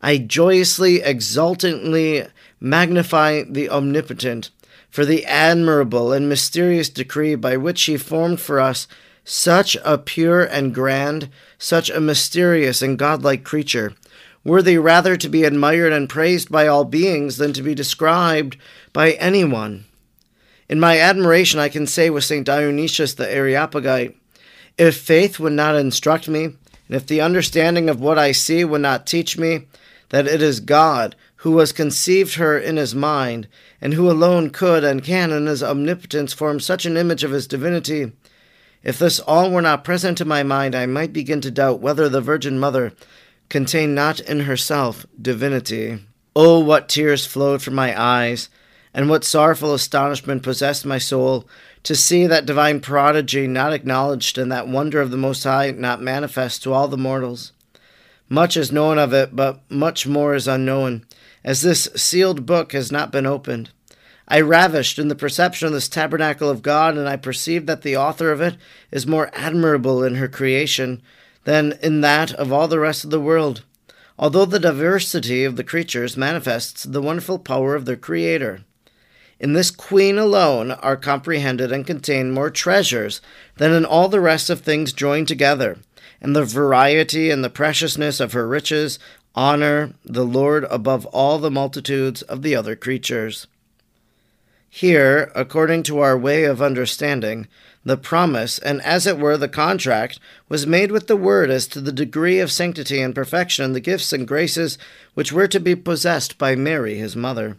I 0.00 0.18
joyously, 0.18 1.00
exultantly 1.00 2.26
magnify 2.60 3.42
the 3.48 3.70
Omnipotent 3.70 4.50
for 4.90 5.04
the 5.04 5.24
admirable 5.24 6.12
and 6.12 6.28
mysterious 6.28 6.90
decree 6.90 7.34
by 7.34 7.56
which 7.56 7.82
he 7.84 7.96
formed 7.96 8.38
for 8.38 8.60
us 8.60 8.86
such 9.24 9.76
a 9.84 9.96
pure 9.96 10.44
and 10.44 10.74
grand, 10.74 11.30
such 11.56 11.88
a 11.88 12.00
mysterious 12.00 12.82
and 12.82 12.98
godlike 12.98 13.42
creature, 13.42 13.94
worthy 14.44 14.76
rather 14.76 15.16
to 15.16 15.28
be 15.28 15.44
admired 15.44 15.92
and 15.92 16.08
praised 16.08 16.50
by 16.50 16.66
all 16.66 16.84
beings 16.84 17.38
than 17.38 17.52
to 17.54 17.62
be 17.62 17.74
described 17.74 18.56
by 18.92 19.12
anyone. 19.12 19.84
In 20.68 20.78
my 20.78 20.98
admiration, 20.98 21.58
I 21.58 21.68
can 21.68 21.86
say 21.86 22.10
with 22.10 22.24
St. 22.24 22.44
Dionysius 22.44 23.14
the 23.14 23.32
Areopagite, 23.32 24.16
if 24.76 24.96
faith 24.96 25.38
would 25.38 25.52
not 25.52 25.76
instruct 25.76 26.28
me, 26.28 26.56
and 26.86 26.96
if 26.96 27.06
the 27.06 27.20
understanding 27.20 27.88
of 27.88 28.00
what 28.00 28.18
I 28.18 28.32
see 28.32 28.64
would 28.64 28.80
not 28.80 29.06
teach 29.06 29.38
me 29.38 29.66
that 30.10 30.26
it 30.26 30.42
is 30.42 30.60
God 30.60 31.16
who 31.36 31.58
has 31.58 31.72
conceived 31.72 32.34
her 32.34 32.56
in 32.56 32.76
his 32.76 32.94
mind, 32.94 33.48
and 33.80 33.94
who 33.94 34.08
alone 34.08 34.50
could 34.50 34.84
and 34.84 35.02
can 35.02 35.32
in 35.32 35.46
his 35.46 35.62
omnipotence 35.62 36.32
form 36.32 36.60
such 36.60 36.86
an 36.86 36.96
image 36.96 37.24
of 37.24 37.32
his 37.32 37.48
divinity, 37.48 38.12
if 38.84 38.98
this 38.98 39.20
all 39.20 39.50
were 39.50 39.62
not 39.62 39.84
present 39.84 40.18
to 40.18 40.24
my 40.24 40.42
mind, 40.42 40.74
I 40.74 40.86
might 40.86 41.12
begin 41.12 41.40
to 41.40 41.50
doubt 41.50 41.80
whether 41.80 42.08
the 42.08 42.20
Virgin 42.20 42.58
Mother 42.58 42.92
contained 43.48 43.94
not 43.94 44.20
in 44.20 44.40
herself 44.40 45.06
divinity. 45.20 45.98
Oh, 46.34 46.60
what 46.60 46.88
tears 46.88 47.26
flowed 47.26 47.62
from 47.62 47.74
my 47.74 48.00
eyes, 48.00 48.48
and 48.94 49.08
what 49.08 49.24
sorrowful 49.24 49.74
astonishment 49.74 50.42
possessed 50.42 50.86
my 50.86 50.98
soul 50.98 51.48
to 51.82 51.96
see 51.96 52.26
that 52.26 52.46
divine 52.46 52.80
prodigy 52.80 53.46
not 53.46 53.72
acknowledged 53.72 54.38
and 54.38 54.50
that 54.52 54.68
wonder 54.68 55.00
of 55.00 55.10
the 55.10 55.16
Most 55.16 55.44
High 55.44 55.70
not 55.72 56.00
manifest 56.00 56.62
to 56.62 56.72
all 56.72 56.88
the 56.88 56.96
mortals. 56.96 57.52
Much 58.28 58.56
is 58.56 58.72
known 58.72 58.98
of 58.98 59.12
it, 59.12 59.34
but 59.34 59.60
much 59.70 60.06
more 60.06 60.34
is 60.34 60.48
unknown, 60.48 61.04
as 61.44 61.62
this 61.62 61.88
sealed 61.96 62.46
book 62.46 62.72
has 62.72 62.92
not 62.92 63.12
been 63.12 63.26
opened. 63.26 63.70
I 64.28 64.40
ravished 64.40 64.98
in 64.98 65.08
the 65.08 65.14
perception 65.14 65.66
of 65.66 65.74
this 65.74 65.88
tabernacle 65.88 66.48
of 66.48 66.62
God, 66.62 66.96
and 66.96 67.08
I 67.08 67.16
perceived 67.16 67.66
that 67.66 67.82
the 67.82 67.96
author 67.96 68.30
of 68.30 68.40
it 68.40 68.56
is 68.90 69.06
more 69.06 69.30
admirable 69.34 70.02
in 70.04 70.14
her 70.14 70.28
creation 70.28 71.02
than 71.44 71.78
in 71.82 72.00
that 72.02 72.32
of 72.34 72.52
all 72.52 72.68
the 72.68 72.78
rest 72.78 73.04
of 73.04 73.10
the 73.10 73.20
world, 73.20 73.64
although 74.18 74.44
the 74.44 74.60
diversity 74.60 75.44
of 75.44 75.56
the 75.56 75.64
creatures 75.64 76.16
manifests 76.16 76.84
the 76.84 77.02
wonderful 77.02 77.38
power 77.38 77.74
of 77.74 77.84
their 77.84 77.96
Creator. 77.96 78.64
In 79.42 79.54
this 79.54 79.72
queen 79.72 80.18
alone 80.18 80.70
are 80.70 80.96
comprehended 80.96 81.72
and 81.72 81.84
contained 81.84 82.32
more 82.32 82.48
treasures 82.48 83.20
than 83.56 83.72
in 83.72 83.84
all 83.84 84.08
the 84.08 84.20
rest 84.20 84.48
of 84.48 84.60
things 84.60 84.92
joined 84.92 85.26
together, 85.26 85.78
and 86.20 86.36
the 86.36 86.44
variety 86.44 87.28
and 87.28 87.42
the 87.42 87.50
preciousness 87.50 88.20
of 88.20 88.34
her 88.34 88.46
riches 88.46 89.00
honor 89.34 89.94
the 90.04 90.24
Lord 90.24 90.64
above 90.70 91.06
all 91.06 91.40
the 91.40 91.50
multitudes 91.50 92.22
of 92.22 92.42
the 92.42 92.54
other 92.54 92.76
creatures. 92.76 93.48
Here, 94.70 95.32
according 95.34 95.82
to 95.84 95.98
our 95.98 96.16
way 96.16 96.44
of 96.44 96.62
understanding, 96.62 97.48
the 97.84 97.96
promise, 97.96 98.60
and 98.60 98.80
as 98.82 99.08
it 99.08 99.18
were 99.18 99.36
the 99.36 99.48
contract, 99.48 100.20
was 100.48 100.68
made 100.68 100.92
with 100.92 101.08
the 101.08 101.16
Word 101.16 101.50
as 101.50 101.66
to 101.66 101.80
the 101.80 101.90
degree 101.90 102.38
of 102.38 102.52
sanctity 102.52 103.02
and 103.02 103.12
perfection 103.12 103.64
and 103.64 103.74
the 103.74 103.80
gifts 103.80 104.12
and 104.12 104.28
graces 104.28 104.78
which 105.14 105.32
were 105.32 105.48
to 105.48 105.58
be 105.58 105.74
possessed 105.74 106.38
by 106.38 106.54
Mary, 106.54 106.94
his 106.94 107.16
mother. 107.16 107.56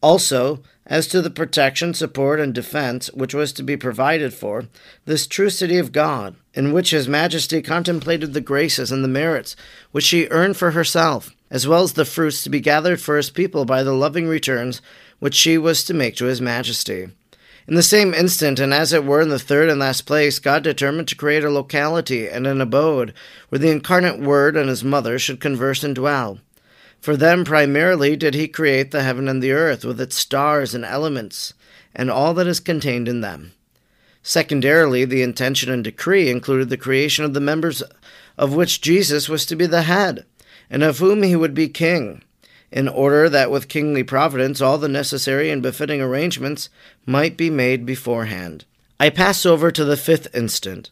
Also, 0.00 0.60
as 0.86 1.06
to 1.08 1.22
the 1.22 1.30
protection, 1.30 1.94
support, 1.94 2.40
and 2.40 2.54
defense 2.54 3.10
which 3.14 3.34
was 3.34 3.52
to 3.52 3.62
be 3.62 3.76
provided 3.76 4.34
for 4.34 4.66
this 5.06 5.26
true 5.26 5.50
city 5.50 5.78
of 5.78 5.92
God, 5.92 6.36
in 6.52 6.72
which 6.72 6.90
His 6.90 7.08
Majesty 7.08 7.62
contemplated 7.62 8.32
the 8.32 8.40
graces 8.40 8.92
and 8.92 9.02
the 9.02 9.08
merits 9.08 9.56
which 9.92 10.04
she 10.04 10.28
earned 10.28 10.56
for 10.56 10.72
herself, 10.72 11.30
as 11.50 11.66
well 11.66 11.82
as 11.82 11.94
the 11.94 12.04
fruits 12.04 12.42
to 12.42 12.50
be 12.50 12.60
gathered 12.60 13.00
for 13.00 13.16
His 13.16 13.30
people 13.30 13.64
by 13.64 13.82
the 13.82 13.94
loving 13.94 14.26
returns 14.26 14.82
which 15.24 15.34
she 15.34 15.56
was 15.56 15.84
to 15.84 15.94
make 15.94 16.16
to 16.16 16.26
his 16.26 16.40
majesty. 16.40 17.08
In 17.66 17.76
the 17.76 17.82
same 17.82 18.12
instant, 18.12 18.60
and 18.60 18.74
as 18.74 18.92
it 18.92 19.06
were 19.06 19.22
in 19.22 19.30
the 19.30 19.38
third 19.38 19.70
and 19.70 19.80
last 19.80 20.02
place, 20.02 20.38
God 20.38 20.62
determined 20.62 21.08
to 21.08 21.16
create 21.16 21.44
a 21.44 21.50
locality 21.50 22.28
and 22.28 22.46
an 22.46 22.60
abode 22.60 23.14
where 23.48 23.58
the 23.58 23.70
incarnate 23.70 24.20
Word 24.20 24.54
and 24.54 24.68
his 24.68 24.84
mother 24.84 25.18
should 25.18 25.40
converse 25.40 25.82
and 25.82 25.94
dwell. 25.94 26.40
For 27.04 27.18
them 27.18 27.44
primarily 27.44 28.16
did 28.16 28.32
he 28.32 28.48
create 28.48 28.90
the 28.90 29.02
heaven 29.02 29.28
and 29.28 29.42
the 29.42 29.52
earth, 29.52 29.84
with 29.84 30.00
its 30.00 30.16
stars 30.16 30.74
and 30.74 30.86
elements, 30.86 31.52
and 31.94 32.10
all 32.10 32.32
that 32.32 32.46
is 32.46 32.60
contained 32.60 33.08
in 33.08 33.20
them. 33.20 33.52
Secondarily, 34.22 35.04
the 35.04 35.20
intention 35.20 35.70
and 35.70 35.84
decree 35.84 36.30
included 36.30 36.70
the 36.70 36.78
creation 36.78 37.22
of 37.26 37.34
the 37.34 37.42
members 37.42 37.82
of 38.38 38.54
which 38.54 38.80
Jesus 38.80 39.28
was 39.28 39.44
to 39.44 39.54
be 39.54 39.66
the 39.66 39.82
head, 39.82 40.24
and 40.70 40.82
of 40.82 40.96
whom 40.96 41.22
he 41.22 41.36
would 41.36 41.52
be 41.52 41.68
king 41.68 42.22
in 42.72 42.88
order 42.88 43.28
that 43.28 43.50
with 43.50 43.68
kingly 43.68 44.02
providence 44.02 44.62
all 44.62 44.78
the 44.78 44.88
necessary 44.88 45.50
and 45.50 45.60
befitting 45.60 46.00
arrangements 46.00 46.70
might 47.04 47.36
be 47.36 47.50
made 47.50 47.84
beforehand. 47.84 48.64
I 48.98 49.10
pass 49.10 49.44
over 49.44 49.70
to 49.70 49.84
the 49.84 49.98
fifth 49.98 50.34
instant, 50.34 50.88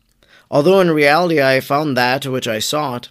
although 0.50 0.78
in 0.78 0.90
reality 0.90 1.40
I 1.40 1.60
found 1.60 1.96
that 1.96 2.26
which 2.26 2.46
I 2.46 2.58
sought. 2.58 3.08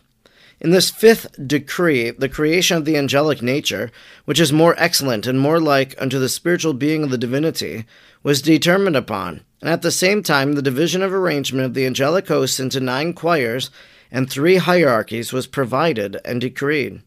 In 0.61 0.69
this 0.69 0.91
fifth 0.91 1.47
decree, 1.47 2.11
the 2.11 2.29
creation 2.29 2.77
of 2.77 2.85
the 2.85 2.95
angelic 2.95 3.41
nature, 3.41 3.89
which 4.25 4.39
is 4.39 4.53
more 4.53 4.75
excellent 4.77 5.25
and 5.25 5.39
more 5.39 5.59
like 5.59 5.99
unto 5.99 6.19
the 6.19 6.29
spiritual 6.29 6.73
being 6.73 7.01
of 7.01 7.09
the 7.09 7.17
divinity, 7.17 7.85
was 8.21 8.43
determined 8.43 8.95
upon, 8.95 9.41
and 9.59 9.71
at 9.71 9.81
the 9.81 9.89
same 9.89 10.21
time 10.21 10.53
the 10.53 10.61
division 10.61 11.01
of 11.01 11.11
arrangement 11.11 11.65
of 11.65 11.73
the 11.73 11.87
angelic 11.87 12.27
hosts 12.27 12.59
into 12.59 12.79
nine 12.79 13.13
choirs 13.13 13.71
and 14.11 14.29
three 14.29 14.57
hierarchies 14.57 15.33
was 15.33 15.47
provided 15.47 16.17
and 16.23 16.41
decreed. 16.41 17.01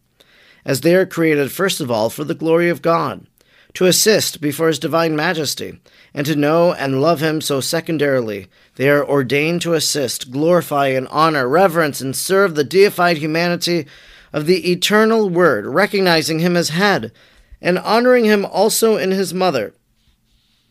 As 0.64 0.80
they 0.80 0.96
are 0.96 1.06
created 1.06 1.52
first 1.52 1.80
of 1.80 1.92
all 1.92 2.10
for 2.10 2.24
the 2.24 2.34
glory 2.34 2.68
of 2.68 2.82
God, 2.82 3.24
to 3.74 3.86
assist 3.86 4.40
before 4.40 4.68
His 4.68 4.78
divine 4.78 5.14
majesty, 5.16 5.80
and 6.14 6.24
to 6.26 6.36
know 6.36 6.72
and 6.72 7.02
love 7.02 7.20
Him 7.20 7.40
so 7.40 7.60
secondarily. 7.60 8.46
They 8.76 8.88
are 8.88 9.06
ordained 9.06 9.62
to 9.62 9.74
assist, 9.74 10.30
glorify, 10.30 10.88
and 10.88 11.08
honor, 11.08 11.48
reverence, 11.48 12.00
and 12.00 12.16
serve 12.16 12.54
the 12.54 12.64
deified 12.64 13.18
humanity 13.18 13.86
of 14.32 14.46
the 14.46 14.70
eternal 14.70 15.28
Word, 15.28 15.66
recognizing 15.66 16.38
Him 16.38 16.56
as 16.56 16.70
head, 16.70 17.12
and 17.60 17.78
honoring 17.78 18.24
Him 18.24 18.44
also 18.44 18.96
in 18.96 19.10
His 19.10 19.34
mother, 19.34 19.74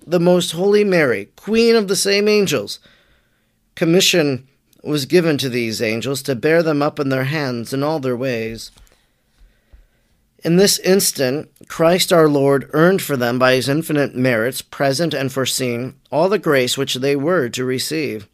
the 0.05 0.19
most 0.19 0.51
holy 0.51 0.83
Mary, 0.83 1.29
Queen 1.35 1.75
of 1.75 1.87
the 1.87 1.95
same 1.95 2.27
angels. 2.27 2.79
Commission 3.75 4.47
was 4.83 5.05
given 5.05 5.37
to 5.37 5.49
these 5.49 5.81
angels 5.81 6.21
to 6.21 6.35
bear 6.35 6.61
them 6.61 6.81
up 6.81 6.99
in 6.99 7.09
their 7.09 7.23
hands 7.23 7.73
in 7.73 7.83
all 7.83 7.99
their 7.99 8.17
ways. 8.17 8.69
In 10.43 10.57
this 10.57 10.77
instant, 10.79 11.49
Christ 11.69 12.11
our 12.11 12.27
Lord 12.27 12.69
earned 12.73 13.01
for 13.01 13.15
them 13.15 13.39
by 13.39 13.55
his 13.55 13.69
infinite 13.69 14.13
merits, 14.13 14.61
present 14.61 15.13
and 15.13 15.31
foreseen, 15.31 15.95
all 16.11 16.27
the 16.27 16.37
grace 16.37 16.77
which 16.77 16.95
they 16.95 17.15
were 17.15 17.47
to 17.47 17.63
receive. 17.63 18.27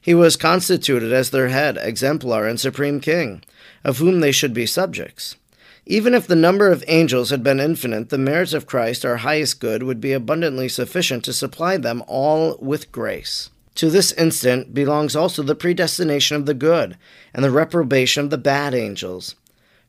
He 0.00 0.14
was 0.14 0.36
constituted 0.36 1.12
as 1.12 1.28
their 1.28 1.48
head, 1.48 1.76
exemplar, 1.76 2.46
and 2.46 2.58
supreme 2.58 3.00
king, 3.00 3.42
of 3.84 3.98
whom 3.98 4.20
they 4.20 4.32
should 4.32 4.54
be 4.54 4.64
subjects. 4.64 5.36
Even 5.84 6.14
if 6.14 6.26
the 6.26 6.34
number 6.34 6.70
of 6.70 6.84
angels 6.88 7.28
had 7.28 7.42
been 7.42 7.60
infinite, 7.60 8.08
the 8.08 8.16
merits 8.16 8.54
of 8.54 8.66
Christ, 8.66 9.04
our 9.04 9.18
highest 9.18 9.60
good, 9.60 9.82
would 9.82 10.00
be 10.00 10.14
abundantly 10.14 10.70
sufficient 10.70 11.22
to 11.24 11.34
supply 11.34 11.76
them 11.76 12.02
all 12.06 12.56
with 12.60 12.90
grace. 12.90 13.50
To 13.74 13.90
this 13.90 14.12
instant 14.12 14.72
belongs 14.72 15.14
also 15.14 15.42
the 15.42 15.54
predestination 15.54 16.36
of 16.36 16.46
the 16.46 16.54
good, 16.54 16.96
and 17.34 17.44
the 17.44 17.50
reprobation 17.50 18.24
of 18.24 18.30
the 18.30 18.38
bad 18.38 18.74
angels. 18.74 19.34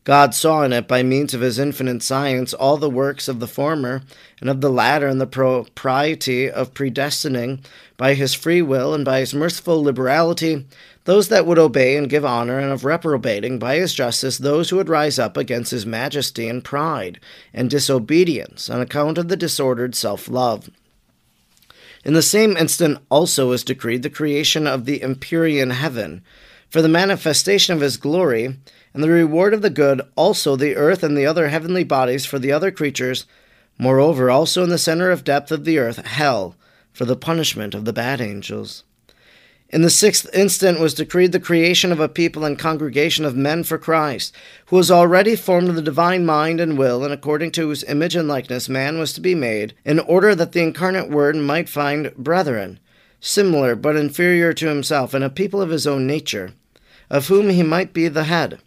God 0.03 0.36
saw 0.36 0.63
in 0.63 0.74
it, 0.74 0.88
by 0.88 1.01
means 1.01 1.33
of 1.33 1.39
his 1.39 1.57
infinite 1.57 2.03
science, 2.03 2.53
all 2.53 2.75
the 2.75 2.89
works 2.89 3.29
of 3.29 3.39
the 3.39 3.48
former 3.48 4.01
and 4.41 4.50
of 4.50 4.60
the 4.60 4.69
latter, 4.69 5.07
and 5.07 5.22
the 5.22 5.25
propriety 5.25 6.50
of 6.50 6.74
predestining, 6.74 7.63
by 7.95 8.13
his 8.13 8.33
free 8.33 8.62
will 8.62 8.93
and 8.93 9.05
by 9.05 9.19
his 9.22 9.33
merciful 9.33 9.81
liberality, 9.81 10.65
those 11.05 11.29
that 11.29 11.45
would 11.45 11.60
obey 11.60 11.95
and 11.95 12.10
give 12.10 12.25
honor, 12.25 12.60
and 12.60 12.72
of 12.72 12.83
reprobating, 12.83 13.60
by 13.60 13.77
his 13.77 13.93
justice, 13.93 14.38
those 14.38 14.69
who 14.69 14.75
would 14.75 14.89
rise 14.89 15.17
up 15.17 15.38
against 15.38 15.72
his 15.72 15.86
majesty 15.86 16.50
in 16.50 16.62
pride 16.62 17.19
and 17.53 17.69
disobedience, 17.69 18.69
on 18.69 18.81
account 18.81 19.17
of 19.17 19.29
the 19.29 19.38
disordered 19.38 19.95
self 19.95 20.27
love. 20.27 20.69
In 22.03 22.13
the 22.13 22.22
same 22.22 22.57
instant 22.57 23.00
also 23.10 23.53
is 23.53 23.63
decreed 23.63 24.03
the 24.03 24.10
creation 24.10 24.67
of 24.67 24.83
the 24.83 25.01
empyrean 25.01 25.69
heaven, 25.69 26.24
for 26.69 26.81
the 26.81 26.89
manifestation 26.89 27.74
of 27.74 27.81
his 27.81 27.95
glory 27.95 28.57
and 28.93 29.03
the 29.03 29.09
reward 29.09 29.53
of 29.53 29.62
the 29.62 29.69
good, 29.69 30.01
also 30.15 30.55
the 30.55 30.75
earth 30.75 31.03
and 31.03 31.17
the 31.17 31.25
other 31.25 31.50
heavenly 31.50 31.83
bodies 31.83 32.25
for 32.25 32.39
the 32.39 32.51
other 32.51 32.71
creatures, 32.71 33.25
moreover, 33.77 34.29
also 34.29 34.63
in 34.63 34.69
the 34.69 34.77
center 34.77 35.09
of 35.09 35.23
depth 35.23 35.51
of 35.51 35.65
the 35.65 35.79
earth, 35.79 36.05
hell, 36.05 36.55
for 36.91 37.05
the 37.05 37.15
punishment 37.15 37.73
of 37.73 37.85
the 37.85 37.93
bad 37.93 38.21
angels. 38.21 38.83
In 39.69 39.81
the 39.81 39.89
sixth 39.89 40.29
instant 40.35 40.79
was 40.79 40.93
decreed 40.93 41.31
the 41.31 41.39
creation 41.39 41.91
of 41.91 42.00
a 42.00 42.07
people 42.07 42.45
and 42.45 42.59
congregation 42.59 43.25
of 43.25 43.35
men 43.35 43.63
for 43.63 43.79
Christ, 43.79 44.35
who 44.67 44.75
was 44.75 44.91
already 44.91 45.35
formed 45.35 45.67
of 45.67 45.75
the 45.75 45.81
divine 45.81 46.27
mind 46.27 46.59
and 46.59 46.77
will, 46.77 47.03
and 47.03 47.12
according 47.12 47.50
to 47.53 47.62
whose 47.62 47.83
image 47.85 48.15
and 48.15 48.27
likeness 48.27 48.69
man 48.69 49.00
was 49.00 49.13
to 49.13 49.21
be 49.21 49.33
made, 49.33 49.73
in 49.83 50.00
order 50.00 50.35
that 50.35 50.51
the 50.51 50.62
incarnate 50.62 51.09
Word 51.09 51.35
might 51.35 51.67
find 51.67 52.13
brethren, 52.15 52.79
similar 53.19 53.75
but 53.75 53.95
inferior 53.95 54.53
to 54.53 54.67
himself, 54.67 55.15
and 55.15 55.23
a 55.23 55.29
people 55.31 55.59
of 55.59 55.71
his 55.71 55.88
own 55.88 56.05
nature, 56.05 56.53
of 57.09 57.27
whom 57.27 57.50
he 57.50 57.63
might 57.63 57.93
be 57.93 58.07
the 58.07 58.25
head. 58.25 58.59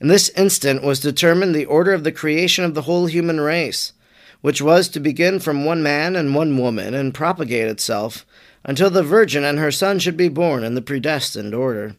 In 0.00 0.08
this 0.08 0.28
instant 0.30 0.82
was 0.82 1.00
determined 1.00 1.54
the 1.54 1.66
order 1.66 1.92
of 1.92 2.04
the 2.04 2.12
creation 2.12 2.64
of 2.64 2.74
the 2.74 2.82
whole 2.82 3.06
human 3.06 3.40
race, 3.40 3.92
which 4.40 4.62
was 4.62 4.88
to 4.88 5.00
begin 5.00 5.40
from 5.40 5.64
one 5.64 5.82
man 5.82 6.14
and 6.14 6.34
one 6.34 6.56
woman 6.56 6.94
and 6.94 7.12
propagate 7.12 7.66
itself 7.66 8.24
until 8.64 8.90
the 8.90 9.02
Virgin 9.02 9.42
and 9.42 9.58
her 9.58 9.72
Son 9.72 9.98
should 9.98 10.16
be 10.16 10.28
born 10.28 10.62
in 10.62 10.74
the 10.74 10.82
predestined 10.82 11.54
order. 11.54 11.96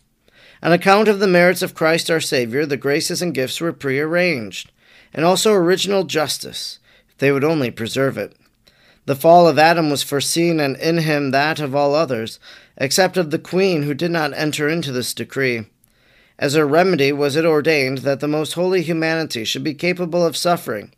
On 0.62 0.72
account 0.72 1.08
of 1.08 1.20
the 1.20 1.28
merits 1.28 1.62
of 1.62 1.74
Christ 1.74 2.10
our 2.10 2.20
Savior, 2.20 2.66
the 2.66 2.78
graces 2.78 3.22
and 3.22 3.34
gifts 3.34 3.60
were 3.60 3.74
prearranged, 3.74 4.72
and 5.14 5.26
also 5.26 5.54
original 5.54 6.04
justice, 6.04 6.80
if 7.10 7.18
they 7.18 7.32
would 7.32 7.44
only 7.44 7.72
preserve 7.72 8.18
it. 8.18 8.36
The 9.06 9.16
fall 9.16 9.48
of 9.48 9.58
Adam 9.58 9.90
was 9.90 10.04
foreseen, 10.04 10.60
and 10.60 10.78
in 10.78 11.00
him 11.00 11.32
that 11.32 11.60
of 11.60 11.76
all 11.76 11.96
others, 11.96 12.40
except 12.78 13.18
of 13.18 13.32
the 13.32 13.40
Queen, 13.40 13.84
who 13.84 13.94
did 13.94 14.12
not 14.12 14.34
enter 14.34 14.70
into 14.70 14.92
this 14.92 15.14
decree. 15.14 15.66
As 16.40 16.56
a 16.56 16.66
remedy 16.66 17.12
was 17.12 17.36
it 17.36 17.46
ordained 17.46 18.00
that 18.00 18.22
the 18.22 18.28
most 18.28 18.54
holy 18.54 18.82
humanity 18.82 19.44
should 19.44 19.64
be 19.64 19.74
capable 19.74 20.26
of 20.26 20.38
suffering. 20.38 20.94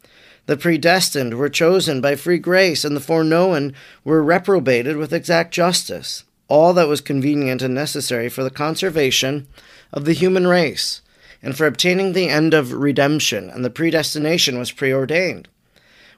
The 0.46 0.56
predestined 0.56 1.38
were 1.38 1.50
chosen 1.50 2.00
by 2.00 2.16
free 2.16 2.38
grace, 2.38 2.86
and 2.86 2.96
the 2.96 3.02
foreknown 3.02 3.74
were 4.04 4.24
reprobated 4.24 4.98
with 4.98 5.12
exact 5.12 5.54
justice 5.54 6.24
all 6.52 6.74
that 6.74 6.88
was 6.90 7.00
convenient 7.00 7.62
and 7.62 7.74
necessary 7.74 8.28
for 8.28 8.44
the 8.44 8.50
conservation 8.50 9.48
of 9.94 10.04
the 10.04 10.12
human 10.12 10.46
race, 10.46 11.02
and 11.42 11.56
for 11.56 11.66
obtaining 11.66 12.12
the 12.12 12.28
end 12.28 12.54
of 12.54 12.74
redemption, 12.74 13.50
and 13.50 13.64
the 13.64 13.70
predestination 13.70 14.60
was 14.60 14.70
preordained. 14.70 15.48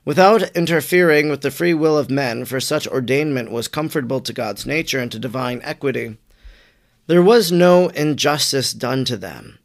Without 0.04 0.42
interfering 0.58 1.30
with 1.30 1.42
the 1.42 1.52
free 1.52 1.74
will 1.76 1.96
of 1.96 2.10
men, 2.10 2.46
for 2.46 2.60
such 2.60 2.90
ordainment 2.90 3.52
was 3.52 3.68
comfortable 3.68 4.20
to 4.22 4.34
God's 4.34 4.66
nature 4.66 5.00
and 5.00 5.12
to 5.12 5.20
divine 5.20 5.62
equity, 5.64 6.18
there 7.08 7.22
was 7.22 7.52
no 7.52 7.90
injustice 7.90 8.74
done 8.74 9.06
to 9.06 9.18
them. 9.18 9.60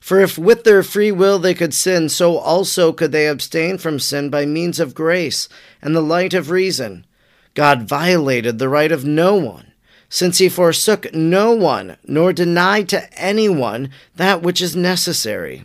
For 0.00 0.20
if 0.20 0.36
with 0.36 0.64
their 0.64 0.82
free 0.82 1.10
will 1.10 1.38
they 1.38 1.54
could 1.54 1.72
sin, 1.72 2.08
so 2.08 2.36
also 2.36 2.92
could 2.92 3.12
they 3.12 3.26
abstain 3.26 3.78
from 3.78 3.98
sin 3.98 4.28
by 4.30 4.46
means 4.46 4.78
of 4.78 4.94
grace 4.94 5.48
and 5.80 5.96
the 5.96 6.02
light 6.02 6.34
of 6.34 6.50
reason. 6.50 7.06
God 7.54 7.82
violated 7.82 8.58
the 8.58 8.68
right 8.68 8.92
of 8.92 9.04
no 9.04 9.34
one 9.34 9.72
since 10.14 10.38
he 10.38 10.48
forsook 10.48 11.12
no 11.12 11.50
one, 11.50 11.96
nor 12.06 12.32
denied 12.32 12.88
to 12.88 13.12
anyone 13.20 13.90
that 14.14 14.42
which 14.42 14.62
is 14.62 14.76
necessary. 14.76 15.64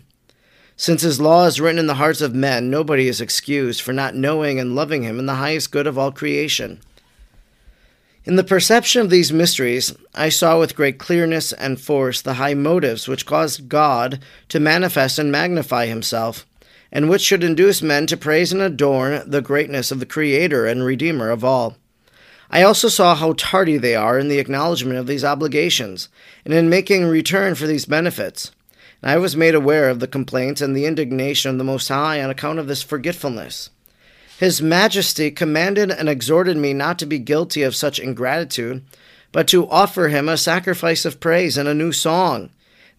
Since 0.76 1.04
his 1.04 1.22
law 1.22 1.46
is 1.46 1.62
written 1.62 1.78
in 1.78 1.86
the 1.86 2.02
hearts 2.02 2.20
of 2.20 2.34
men, 2.34 2.68
nobody 2.68 3.08
is 3.08 3.22
excused 3.22 3.80
for 3.82 3.94
not 3.94 4.16
knowing 4.16 4.60
and 4.60 4.76
loving 4.76 5.04
him 5.04 5.20
in 5.20 5.28
the 5.28 5.36
highest 5.36 5.72
good 5.72 5.86
of 5.86 6.00
all 6.00 6.12
creation. 6.12 6.80
In 8.26 8.36
the 8.36 8.44
perception 8.44 9.02
of 9.02 9.10
these 9.10 9.32
mysteries, 9.32 9.96
I 10.14 10.28
saw 10.28 10.60
with 10.60 10.76
great 10.76 11.00
clearness 11.00 11.54
and 11.54 11.80
force 11.80 12.22
the 12.22 12.34
high 12.34 12.54
motives 12.54 13.08
which 13.08 13.26
caused 13.26 13.70
God 13.70 14.20
to 14.50 14.60
manifest 14.60 15.18
and 15.18 15.32
magnify 15.32 15.86
himself, 15.86 16.46
and 16.92 17.10
which 17.10 17.22
should 17.22 17.46
induce 17.46 17.82
men 17.82 18.08
to 18.08 18.18
praise 18.18 18.52
and 18.52 18.62
adorn 18.62 19.30
the 19.30 19.42
greatness 19.42 19.90
of 19.90 20.02
the 20.02 20.06
Creator 20.06 20.66
and 20.66 20.84
Redeemer 20.84 21.30
of 21.30 21.46
all. 21.46 21.78
I 22.52 22.62
also 22.62 22.90
saw 22.90 23.16
how 23.16 23.36
tardy 23.38 23.78
they 23.78 23.96
are 23.96 24.20
in 24.20 24.28
the 24.28 24.40
acknowledgement 24.40 25.00
of 25.00 25.08
these 25.08 25.24
obligations, 25.24 26.10
and 26.44 26.54
in 26.54 26.70
making 26.70 27.06
return 27.06 27.56
for 27.56 27.68
these 27.68 27.86
benefits. 27.86 28.52
And 29.02 29.12
I 29.12 29.18
was 29.18 29.38
made 29.38 29.56
aware 29.56 29.90
of 29.90 30.02
the 30.02 30.08
complaints 30.08 30.60
and 30.60 30.76
the 30.76 30.86
indignation 30.86 31.52
of 31.52 31.58
the 31.58 31.64
Most 31.64 31.88
High 31.88 32.22
on 32.22 32.30
account 32.30 32.60
of 32.60 32.68
this 32.68 32.84
forgetfulness. 32.84 33.70
His 34.40 34.62
Majesty 34.62 35.32
commanded 35.32 35.92
and 35.92 36.08
exhorted 36.08 36.56
me 36.56 36.74
not 36.74 36.98
to 37.00 37.06
be 37.06 37.20
guilty 37.20 37.62
of 37.62 37.76
such 37.76 38.00
ingratitude, 38.00 38.86
but 39.34 39.50
to 39.50 39.70
offer 39.70 40.08
him 40.08 40.30
a 40.30 40.38
sacrifice 40.38 41.04
of 41.04 41.20
praise 41.20 41.58
and 41.58 41.68
a 41.68 41.74
new 41.74 41.92
song, 41.92 42.50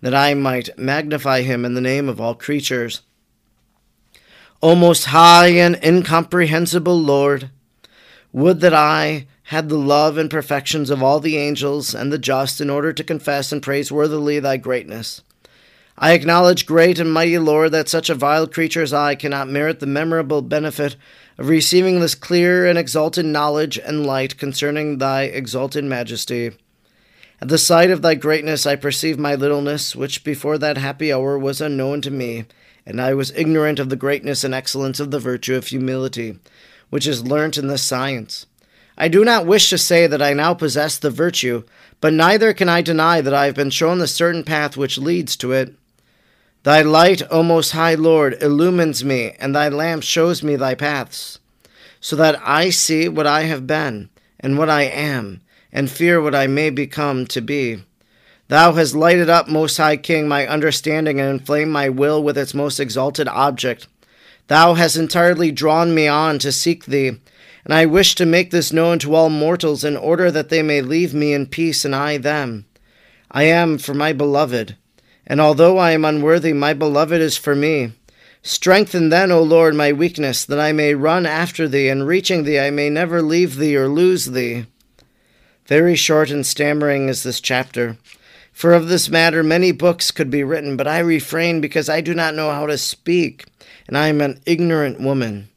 that 0.03 0.15
I 0.15 0.35
might 0.35 0.79
magnify 0.79 1.41
him 1.41 1.65
in 1.65 1.73
the 1.73 1.81
name 1.81 2.11
of 2.11 2.21
all 2.21 2.35
creatures. 2.35 3.01
O 4.63 4.75
most 4.75 5.07
high 5.07 5.47
and 5.47 5.83
incomprehensible 5.83 7.01
Lord, 7.01 7.49
would 8.35 8.61
that 8.61 8.75
I 8.75 9.27
had 9.45 9.71
the 9.71 9.79
love 9.79 10.19
and 10.19 10.31
perfections 10.31 10.91
of 10.91 11.03
all 11.03 11.21
the 11.21 11.39
angels 11.39 11.95
and 11.95 12.13
the 12.13 12.19
just 12.19 12.61
in 12.61 12.69
order 12.69 12.93
to 12.93 13.03
confess 13.03 13.51
and 13.51 13.63
praise 13.63 13.91
worthily 13.91 14.41
thy 14.41 14.59
greatness. 14.59 15.23
I 15.97 16.13
acknowledge, 16.13 16.67
great 16.67 16.99
and 16.99 17.11
mighty 17.11 17.39
Lord, 17.39 17.73
that 17.73 17.89
such 17.89 18.11
a 18.11 18.15
vile 18.15 18.47
creature 18.47 18.83
as 18.83 18.93
I 18.93 19.15
cannot 19.15 19.49
merit 19.49 19.81
the 19.81 19.87
memorable 19.87 20.43
benefit 20.43 20.97
of 21.41 21.49
receiving 21.49 22.01
this 22.01 22.15
clear 22.15 22.67
and 22.67 22.79
exalted 22.79 23.25
knowledge 23.25 23.79
and 23.79 24.07
light 24.07 24.37
concerning 24.37 24.99
thy 24.99 25.23
exalted 25.23 25.83
majesty. 25.83 26.51
At 27.41 27.49
the 27.49 27.57
sight 27.57 27.91
of 27.91 28.03
thy 28.03 28.15
greatness 28.15 28.67
I 28.67 28.77
perceive 28.77 29.19
my 29.19 29.35
littleness, 29.35 29.97
which 29.97 30.23
before 30.23 30.59
that 30.59 30.77
happy 30.77 31.11
hour 31.11 31.39
was 31.39 31.63
unknown 31.63 32.03
to 32.03 32.11
me, 32.11 32.45
and 32.85 33.01
I 33.01 33.15
was 33.15 33.33
ignorant 33.35 33.79
of 33.79 33.89
the 33.89 33.97
greatness 33.97 34.45
and 34.45 34.53
excellence 34.53 35.01
of 35.01 35.11
the 35.11 35.19
virtue 35.19 35.55
of 35.55 35.69
humility, 35.69 36.39
which 36.91 37.07
is 37.07 37.27
learnt 37.27 37.57
in 37.57 37.69
this 37.69 37.83
science. 37.83 38.45
I 38.99 39.09
do 39.09 39.25
not 39.25 39.47
wish 39.47 39.71
to 39.71 39.79
say 39.79 40.07
that 40.07 40.21
I 40.21 40.35
now 40.35 40.53
possess 40.53 40.99
the 40.99 41.09
virtue, 41.09 41.63
but 42.03 42.13
neither 42.13 42.53
can 42.53 42.69
I 42.69 42.83
deny 42.83 43.23
that 43.23 43.33
I 43.33 43.47
have 43.47 43.55
been 43.55 43.71
shown 43.71 43.99
the 43.99 44.07
certain 44.07 44.45
path 44.45 44.77
which 44.77 44.99
leads 44.99 45.37
to 45.37 45.53
it. 45.53 45.75
Thy 46.63 46.83
light, 46.83 47.23
O 47.31 47.43
Most 47.43 47.71
High 47.71 47.95
Lord, 47.95 48.37
illumines 48.43 49.03
me, 49.03 49.35
and 49.41 49.55
thy 49.55 49.71
lamp 49.71 50.03
shows 50.03 50.43
me 50.43 50.57
thy 50.57 50.75
paths, 50.75 51.39
so 52.01 52.17
that 52.17 52.39
I 52.45 52.69
see 52.69 53.09
what 53.09 53.27
I 53.27 53.45
have 53.45 53.67
been, 53.67 54.11
and 54.39 54.59
what 54.59 54.69
I 54.69 54.83
am, 54.83 55.41
and 55.73 55.91
fear 55.91 56.21
what 56.21 56.35
I 56.35 56.47
may 56.47 56.69
become 56.69 57.27
to 57.29 57.41
be. 57.41 57.83
Thou 58.49 58.73
hast 58.73 58.95
lighted 58.95 59.31
up, 59.31 59.49
Most 59.49 59.79
High 59.79 59.97
King, 59.97 60.29
my 60.29 60.47
understanding, 60.47 61.19
and 61.19 61.31
inflamed 61.31 61.73
my 61.73 61.89
will 61.89 62.23
with 62.23 62.37
its 62.37 62.53
most 62.53 62.79
exalted 62.79 63.27
object. 63.29 63.87
Thou 64.49 64.75
hast 64.75 64.97
entirely 64.97 65.51
drawn 65.51 65.95
me 65.95 66.09
on 66.09 66.39
to 66.41 66.53
seek 66.53 66.85
thee, 66.85 67.21
and 67.65 67.73
I 67.73 67.87
wish 67.87 68.15
to 68.17 68.27
make 68.27 68.51
this 68.51 68.71
known 68.71 68.99
to 68.99 69.15
all 69.15 69.31
mortals 69.31 69.83
in 69.83 69.97
order 69.97 70.31
that 70.31 70.51
they 70.51 70.63
may 70.63 70.83
leave 70.83 71.15
me 71.15 71.33
in 71.33 71.47
peace 71.47 71.87
and 71.87 71.95
I 71.95 72.19
them. 72.19 72.67
I 73.31 73.45
am 73.45 73.79
for 73.79 73.95
my 73.95 74.13
beloved, 74.13 74.77
and 75.31 75.41
although 75.41 75.79
I 75.79 75.93
am 75.93 76.05
unworthy, 76.05 76.53
my 76.53 76.75
beloved 76.75 77.21
is 77.21 77.37
for 77.37 77.55
me. 77.55 77.93
Strengthen 78.43 79.11
then, 79.11 79.31
O 79.31 79.41
Lord, 79.41 79.77
my 79.77 79.93
weakness, 79.93 80.45
that 80.45 80.59
I 80.59 80.73
may 80.73 80.93
run 80.95 81.25
after 81.25 81.69
thee, 81.69 81.89
and 81.89 82.05
reaching 82.05 82.43
thee 82.43 82.59
I 82.59 82.71
may 82.71 82.91
never 82.91 83.23
leave 83.23 83.55
thee 83.55 83.77
or 83.77 83.87
lose 83.87 84.27
thee. 84.27 84.67
Very 85.67 85.95
short 85.95 86.33
and 86.33 86.45
stammering 86.45 87.09
is 87.09 87.23
this 87.23 87.41
chapter. 87.41 87.97
For 88.53 88.73
of 88.73 88.89
this 88.89 89.09
matter 89.09 89.45
many 89.45 89.71
books 89.71 90.11
could 90.11 90.31
be 90.31 90.43
written, 90.43 90.77
but 90.77 90.89
I 90.89 90.99
refrain 90.99 91.61
because 91.61 91.89
I 91.89 92.01
do 92.01 92.13
not 92.13 92.35
know 92.35 92.51
how 92.51 92.67
to 92.67 92.77
speak, 92.77 93.45
and 93.87 93.97
I 93.97 94.09
am 94.09 94.21
an 94.21 94.41
ignorant 94.47 95.01
woman. 95.01 95.49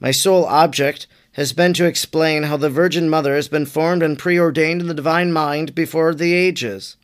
My 0.00 0.12
sole 0.12 0.46
object 0.46 1.06
has 1.32 1.52
been 1.52 1.74
to 1.74 1.84
explain 1.84 2.44
how 2.44 2.56
the 2.56 2.70
Virgin 2.70 3.10
Mother 3.10 3.34
has 3.34 3.48
been 3.48 3.66
formed 3.66 4.02
and 4.02 4.18
preordained 4.18 4.80
in 4.80 4.86
the 4.86 4.94
divine 4.94 5.30
mind 5.30 5.74
before 5.74 6.14
the 6.14 6.32
ages. 6.32 6.96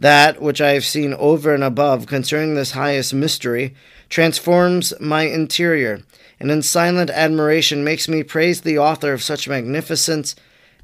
That 0.00 0.40
which 0.40 0.60
I 0.60 0.72
have 0.72 0.84
seen 0.84 1.12
over 1.14 1.52
and 1.52 1.64
above 1.64 2.06
concerning 2.06 2.54
this 2.54 2.72
highest 2.72 3.12
mystery 3.12 3.74
transforms 4.08 4.92
my 5.00 5.22
interior, 5.22 6.02
and 6.38 6.50
in 6.50 6.62
silent 6.62 7.10
admiration 7.10 7.82
makes 7.82 8.08
me 8.08 8.22
praise 8.22 8.60
the 8.60 8.78
author 8.78 9.12
of 9.12 9.22
such 9.22 9.48
magnificence 9.48 10.36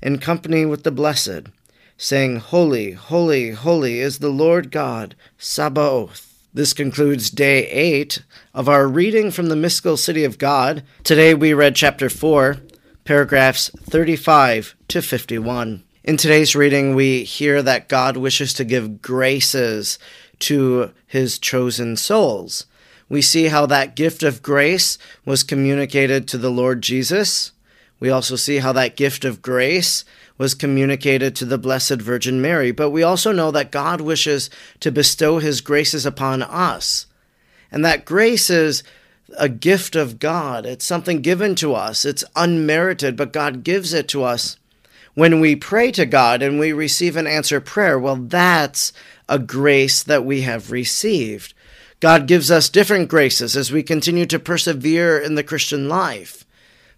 in 0.02 0.18
company 0.18 0.66
with 0.66 0.82
the 0.82 0.90
blessed, 0.90 1.46
saying, 1.96 2.36
Holy, 2.36 2.92
holy, 2.92 3.52
holy 3.52 4.00
is 4.00 4.18
the 4.18 4.30
Lord 4.30 4.72
God, 4.72 5.14
Sabaoth. 5.38 6.32
This 6.52 6.72
concludes 6.72 7.30
day 7.30 7.68
8 7.68 8.22
of 8.52 8.68
our 8.68 8.88
reading 8.88 9.30
from 9.30 9.48
the 9.48 9.56
mystical 9.56 9.96
city 9.96 10.24
of 10.24 10.38
God. 10.38 10.82
Today 11.04 11.34
we 11.34 11.54
read 11.54 11.76
chapter 11.76 12.10
4, 12.10 12.56
paragraphs 13.04 13.70
35 13.70 14.74
to 14.88 15.02
51. 15.02 15.83
In 16.04 16.18
today's 16.18 16.54
reading, 16.54 16.94
we 16.94 17.24
hear 17.24 17.62
that 17.62 17.88
God 17.88 18.18
wishes 18.18 18.52
to 18.54 18.64
give 18.66 19.00
graces 19.00 19.98
to 20.40 20.92
his 21.06 21.38
chosen 21.38 21.96
souls. 21.96 22.66
We 23.08 23.22
see 23.22 23.46
how 23.46 23.64
that 23.64 23.96
gift 23.96 24.22
of 24.22 24.42
grace 24.42 24.98
was 25.24 25.42
communicated 25.42 26.28
to 26.28 26.36
the 26.36 26.50
Lord 26.50 26.82
Jesus. 26.82 27.52
We 28.00 28.10
also 28.10 28.36
see 28.36 28.58
how 28.58 28.74
that 28.74 28.96
gift 28.96 29.24
of 29.24 29.40
grace 29.40 30.04
was 30.36 30.54
communicated 30.54 31.34
to 31.36 31.46
the 31.46 31.56
Blessed 31.56 32.02
Virgin 32.02 32.38
Mary, 32.42 32.70
but 32.70 32.90
we 32.90 33.02
also 33.02 33.32
know 33.32 33.50
that 33.52 33.72
God 33.72 34.02
wishes 34.02 34.50
to 34.80 34.92
bestow 34.92 35.38
his 35.38 35.62
graces 35.62 36.04
upon 36.04 36.42
us. 36.42 37.06
And 37.72 37.82
that 37.82 38.04
grace 38.04 38.50
is 38.50 38.82
a 39.38 39.48
gift 39.48 39.96
of 39.96 40.18
God. 40.18 40.66
It's 40.66 40.84
something 40.84 41.22
given 41.22 41.54
to 41.54 41.72
us. 41.72 42.04
It's 42.04 42.24
unmerited, 42.36 43.16
but 43.16 43.32
God 43.32 43.64
gives 43.64 43.94
it 43.94 44.06
to 44.08 44.22
us. 44.22 44.58
When 45.14 45.38
we 45.38 45.54
pray 45.54 45.92
to 45.92 46.06
God 46.06 46.42
and 46.42 46.58
we 46.58 46.72
receive 46.72 47.16
an 47.16 47.28
answer 47.28 47.60
prayer, 47.60 47.98
well, 47.98 48.16
that's 48.16 48.92
a 49.28 49.38
grace 49.38 50.02
that 50.02 50.24
we 50.24 50.40
have 50.42 50.72
received. 50.72 51.54
God 52.00 52.26
gives 52.26 52.50
us 52.50 52.68
different 52.68 53.08
graces 53.08 53.56
as 53.56 53.70
we 53.70 53.84
continue 53.84 54.26
to 54.26 54.40
persevere 54.40 55.16
in 55.18 55.36
the 55.36 55.44
Christian 55.44 55.88
life. 55.88 56.44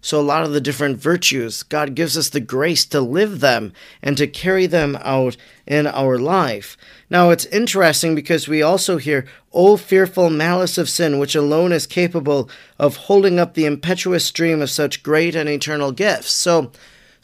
So, 0.01 0.19
a 0.19 0.21
lot 0.21 0.43
of 0.43 0.51
the 0.51 0.61
different 0.61 0.97
virtues, 0.97 1.63
God 1.63 1.93
gives 1.93 2.17
us 2.17 2.29
the 2.29 2.39
grace 2.39 2.85
to 2.87 3.01
live 3.01 3.39
them 3.39 3.73
and 4.01 4.17
to 4.17 4.27
carry 4.27 4.65
them 4.65 4.97
out 5.01 5.37
in 5.65 5.85
our 5.85 6.17
life. 6.17 6.77
Now, 7.09 7.29
it's 7.29 7.45
interesting 7.45 8.15
because 8.15 8.47
we 8.47 8.61
also 8.61 8.97
hear, 8.97 9.25
O 9.53 9.77
fearful 9.77 10.29
malice 10.29 10.77
of 10.77 10.89
sin, 10.89 11.19
which 11.19 11.35
alone 11.35 11.71
is 11.71 11.87
capable 11.87 12.49
of 12.79 12.95
holding 12.95 13.39
up 13.39 13.53
the 13.53 13.65
impetuous 13.65 14.25
stream 14.25 14.61
of 14.61 14.69
such 14.69 15.03
great 15.03 15.35
and 15.35 15.49
eternal 15.49 15.91
gifts. 15.91 16.31
So, 16.33 16.71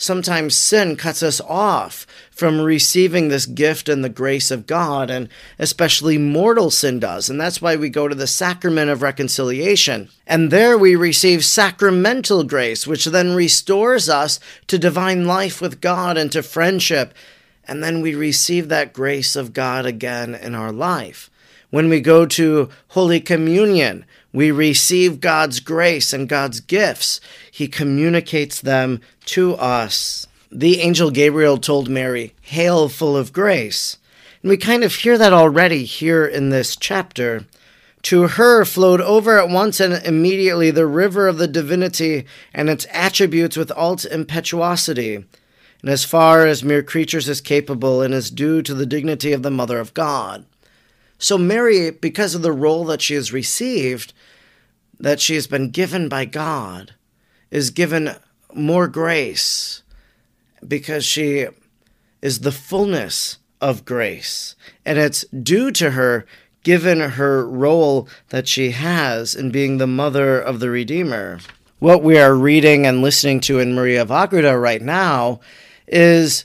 sometimes 0.03 0.55
sin 0.57 0.95
cuts 0.95 1.23
us 1.23 1.41
off 1.41 2.05
from 2.29 2.61
receiving 2.61 3.29
this 3.29 3.45
gift 3.45 3.87
and 3.87 4.03
the 4.03 4.09
grace 4.09 4.51
of 4.51 4.67
God, 4.67 5.09
and 5.09 5.29
especially 5.57 6.17
mortal 6.17 6.69
sin 6.69 6.99
does. 6.99 7.29
And 7.29 7.39
that's 7.39 7.61
why 7.61 7.75
we 7.75 7.89
go 7.89 8.07
to 8.07 8.15
the 8.15 8.27
sacrament 8.27 8.89
of 8.89 9.01
reconciliation. 9.01 10.09
And 10.27 10.51
there 10.51 10.77
we 10.77 10.95
receive 10.95 11.45
sacramental 11.45 12.43
grace, 12.43 12.85
which 12.85 13.05
then 13.05 13.33
restores 13.33 14.09
us 14.09 14.39
to 14.67 14.77
divine 14.77 15.25
life 15.25 15.61
with 15.61 15.81
God 15.81 16.17
and 16.17 16.31
to 16.31 16.43
friendship. 16.43 17.13
And 17.65 17.83
then 17.83 18.01
we 18.01 18.13
receive 18.13 18.69
that 18.69 18.93
grace 18.93 19.35
of 19.35 19.53
God 19.53 19.85
again 19.85 20.35
in 20.35 20.53
our 20.53 20.71
life. 20.71 21.29
When 21.69 21.89
we 21.89 22.01
go 22.01 22.25
to 22.25 22.69
Holy 22.89 23.19
Communion, 23.19 24.05
we 24.33 24.49
receive 24.51 25.21
God's 25.21 25.59
grace 25.59 26.11
and 26.11 26.27
God's 26.27 26.59
gifts. 26.59 27.21
He 27.51 27.67
communicates 27.67 28.59
them 28.59 28.99
to 29.25 29.53
us. 29.55 30.27
The 30.51 30.81
angel 30.81 31.11
Gabriel 31.11 31.57
told 31.57 31.87
Mary, 31.87 32.33
Hail, 32.41 32.89
full 32.89 33.15
of 33.15 33.31
grace. 33.31 33.97
And 34.41 34.49
we 34.49 34.57
kind 34.57 34.83
of 34.83 34.95
hear 34.95 35.17
that 35.17 35.33
already 35.33 35.85
here 35.85 36.25
in 36.25 36.49
this 36.49 36.75
chapter. 36.75 37.45
To 38.03 38.27
her 38.27 38.65
flowed 38.65 38.99
over 38.99 39.39
at 39.39 39.49
once 39.49 39.79
and 39.79 40.05
immediately 40.05 40.71
the 40.71 40.85
river 40.85 41.27
of 41.27 41.37
the 41.37 41.47
divinity 41.47 42.25
and 42.53 42.69
its 42.69 42.85
attributes 42.91 43.55
with 43.55 43.71
all 43.71 43.93
its 43.93 44.03
impetuosity, 44.03 45.15
and 45.15 45.89
as 45.89 46.03
far 46.03 46.45
as 46.45 46.63
mere 46.63 46.83
creatures 46.83 47.29
is 47.29 47.39
capable 47.39 48.01
and 48.01 48.13
is 48.13 48.29
due 48.29 48.61
to 48.61 48.73
the 48.73 48.85
dignity 48.85 49.31
of 49.31 49.41
the 49.41 49.51
Mother 49.51 49.79
of 49.79 49.93
God. 49.93 50.45
So, 51.23 51.37
Mary, 51.37 51.89
because 51.89 52.35
of 52.35 52.41
the 52.41 52.51
role 52.51 52.83
that 52.83 53.01
she 53.01 53.13
has 53.13 53.31
received, 53.31 54.11
that 54.99 55.21
she 55.21 55.35
has 55.35 55.47
been 55.47 55.69
given 55.69 56.09
by 56.09 56.25
God, 56.25 56.95
is 57.49 57.69
given 57.69 58.17
more 58.53 58.89
grace 58.89 59.83
because 60.67 61.05
she 61.05 61.47
is 62.21 62.41
the 62.41 62.51
fullness 62.51 63.37
of 63.61 63.85
grace. 63.85 64.57
And 64.85 64.97
it's 64.97 65.23
due 65.27 65.71
to 65.71 65.91
her, 65.91 66.25
given 66.61 66.99
her 66.99 67.47
role 67.47 68.09
that 68.27 68.49
she 68.49 68.71
has 68.71 69.33
in 69.33 69.49
being 69.49 69.77
the 69.77 69.87
mother 69.87 70.37
of 70.41 70.59
the 70.59 70.69
Redeemer. 70.69 71.39
What 71.79 72.03
we 72.03 72.17
are 72.17 72.35
reading 72.35 72.85
and 72.85 73.01
listening 73.01 73.39
to 73.41 73.59
in 73.59 73.73
Maria 73.73 74.01
of 74.01 74.11
Agreda 74.11 74.57
right 74.57 74.81
now 74.81 75.39
is 75.87 76.43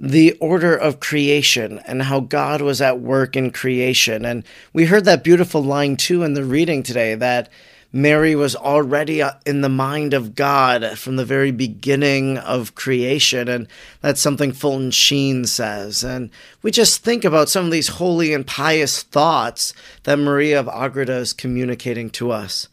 the 0.00 0.32
order 0.40 0.76
of 0.76 1.00
creation 1.00 1.80
and 1.86 2.02
how 2.04 2.20
God 2.20 2.60
was 2.60 2.80
at 2.80 3.00
work 3.00 3.36
in 3.36 3.50
creation. 3.50 4.24
And 4.24 4.44
we 4.72 4.84
heard 4.84 5.04
that 5.06 5.24
beautiful 5.24 5.62
line 5.62 5.96
too 5.96 6.22
in 6.22 6.34
the 6.34 6.44
reading 6.44 6.82
today 6.82 7.14
that 7.16 7.48
Mary 7.90 8.36
was 8.36 8.54
already 8.54 9.22
uh, 9.22 9.32
in 9.46 9.62
the 9.62 9.68
mind 9.68 10.12
of 10.12 10.34
God 10.34 10.98
from 10.98 11.16
the 11.16 11.24
very 11.24 11.50
beginning 11.50 12.36
of 12.38 12.74
creation. 12.74 13.48
And 13.48 13.66
that's 14.00 14.20
something 14.20 14.52
Fulton 14.52 14.90
Sheen 14.90 15.46
says. 15.46 16.04
And 16.04 16.30
we 16.62 16.70
just 16.70 17.02
think 17.02 17.24
about 17.24 17.48
some 17.48 17.64
of 17.64 17.70
these 17.70 17.88
holy 17.88 18.34
and 18.34 18.46
pious 18.46 19.02
thoughts 19.02 19.72
that 20.04 20.18
Maria 20.18 20.60
of 20.60 20.68
Agreda 20.68 21.14
is 21.14 21.32
communicating 21.32 22.10
to 22.10 22.30
us. 22.30 22.68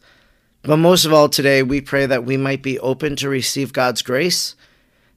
But 0.62 0.76
most 0.76 1.04
of 1.04 1.12
all, 1.12 1.28
today, 1.28 1.62
we 1.62 1.80
pray 1.80 2.06
that 2.06 2.24
we 2.24 2.36
might 2.36 2.62
be 2.62 2.78
open 2.80 3.16
to 3.16 3.28
receive 3.28 3.72
God's 3.72 4.02
grace 4.02 4.54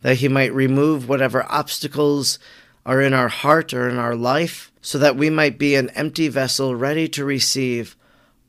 that 0.02 0.18
He 0.18 0.28
might 0.28 0.54
remove 0.54 1.10
whatever 1.10 1.46
obstacles 1.50 2.40
are 2.86 3.02
in 3.02 3.14
our 3.14 3.28
heart 3.28 3.74
or 3.74 3.90
in 3.90 3.98
our 3.98 4.16
life, 4.16 4.72
so 4.82 4.98
that 4.98 5.16
we 5.16 5.30
might 5.30 5.58
be 5.60 5.76
an 5.76 5.90
empty 5.92 6.28
vessel 6.28 6.76
ready 6.76 7.08
to 7.10 7.26
receive 7.26 7.96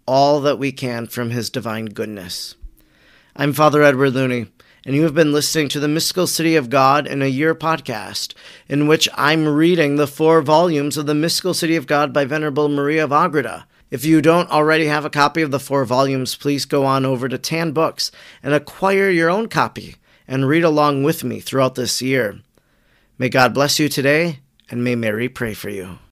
all 0.06 0.40
that 0.40 0.58
we 0.58 0.72
can 0.72 1.06
from 1.06 1.30
His 1.30 1.50
divine 1.50 1.86
goodness. 1.86 2.54
I'm 3.36 3.52
Father 3.52 3.82
Edward 3.82 4.10
Looney, 4.10 4.46
and 4.86 4.94
you 4.94 5.02
have 5.02 5.14
been 5.14 5.32
listening 5.32 5.68
to 5.70 5.80
the 5.80 5.88
Mystical 5.88 6.26
City 6.26 6.56
of 6.56 6.70
God 6.70 7.06
in 7.06 7.22
a 7.22 7.26
Year 7.26 7.54
podcast, 7.54 8.34
in 8.68 8.86
which 8.86 9.08
I'm 9.14 9.48
reading 9.48 9.96
the 9.96 10.06
four 10.06 10.42
volumes 10.42 10.96
of 10.96 11.06
the 11.06 11.14
Mystical 11.14 11.54
City 11.54 11.76
of 11.76 11.86
God 11.86 12.12
by 12.12 12.24
Venerable 12.24 12.68
Maria 12.68 13.04
of 13.04 13.12
Agreda. 13.12 13.66
If 13.90 14.04
you 14.04 14.22
don't 14.22 14.50
already 14.50 14.86
have 14.86 15.04
a 15.04 15.10
copy 15.10 15.42
of 15.42 15.50
the 15.50 15.58
four 15.58 15.84
volumes, 15.84 16.36
please 16.36 16.64
go 16.64 16.84
on 16.86 17.04
over 17.04 17.28
to 17.28 17.38
Tan 17.38 17.72
Books 17.72 18.12
and 18.42 18.54
acquire 18.54 19.10
your 19.10 19.28
own 19.28 19.48
copy 19.48 19.96
and 20.30 20.48
read 20.48 20.62
along 20.64 21.02
with 21.02 21.24
me 21.24 21.40
throughout 21.40 21.74
this 21.74 22.00
year. 22.00 22.40
May 23.18 23.28
God 23.28 23.52
bless 23.52 23.78
you 23.80 23.88
today, 23.88 24.38
and 24.70 24.82
may 24.82 24.94
Mary 24.94 25.28
pray 25.28 25.52
for 25.52 25.68
you. 25.68 25.98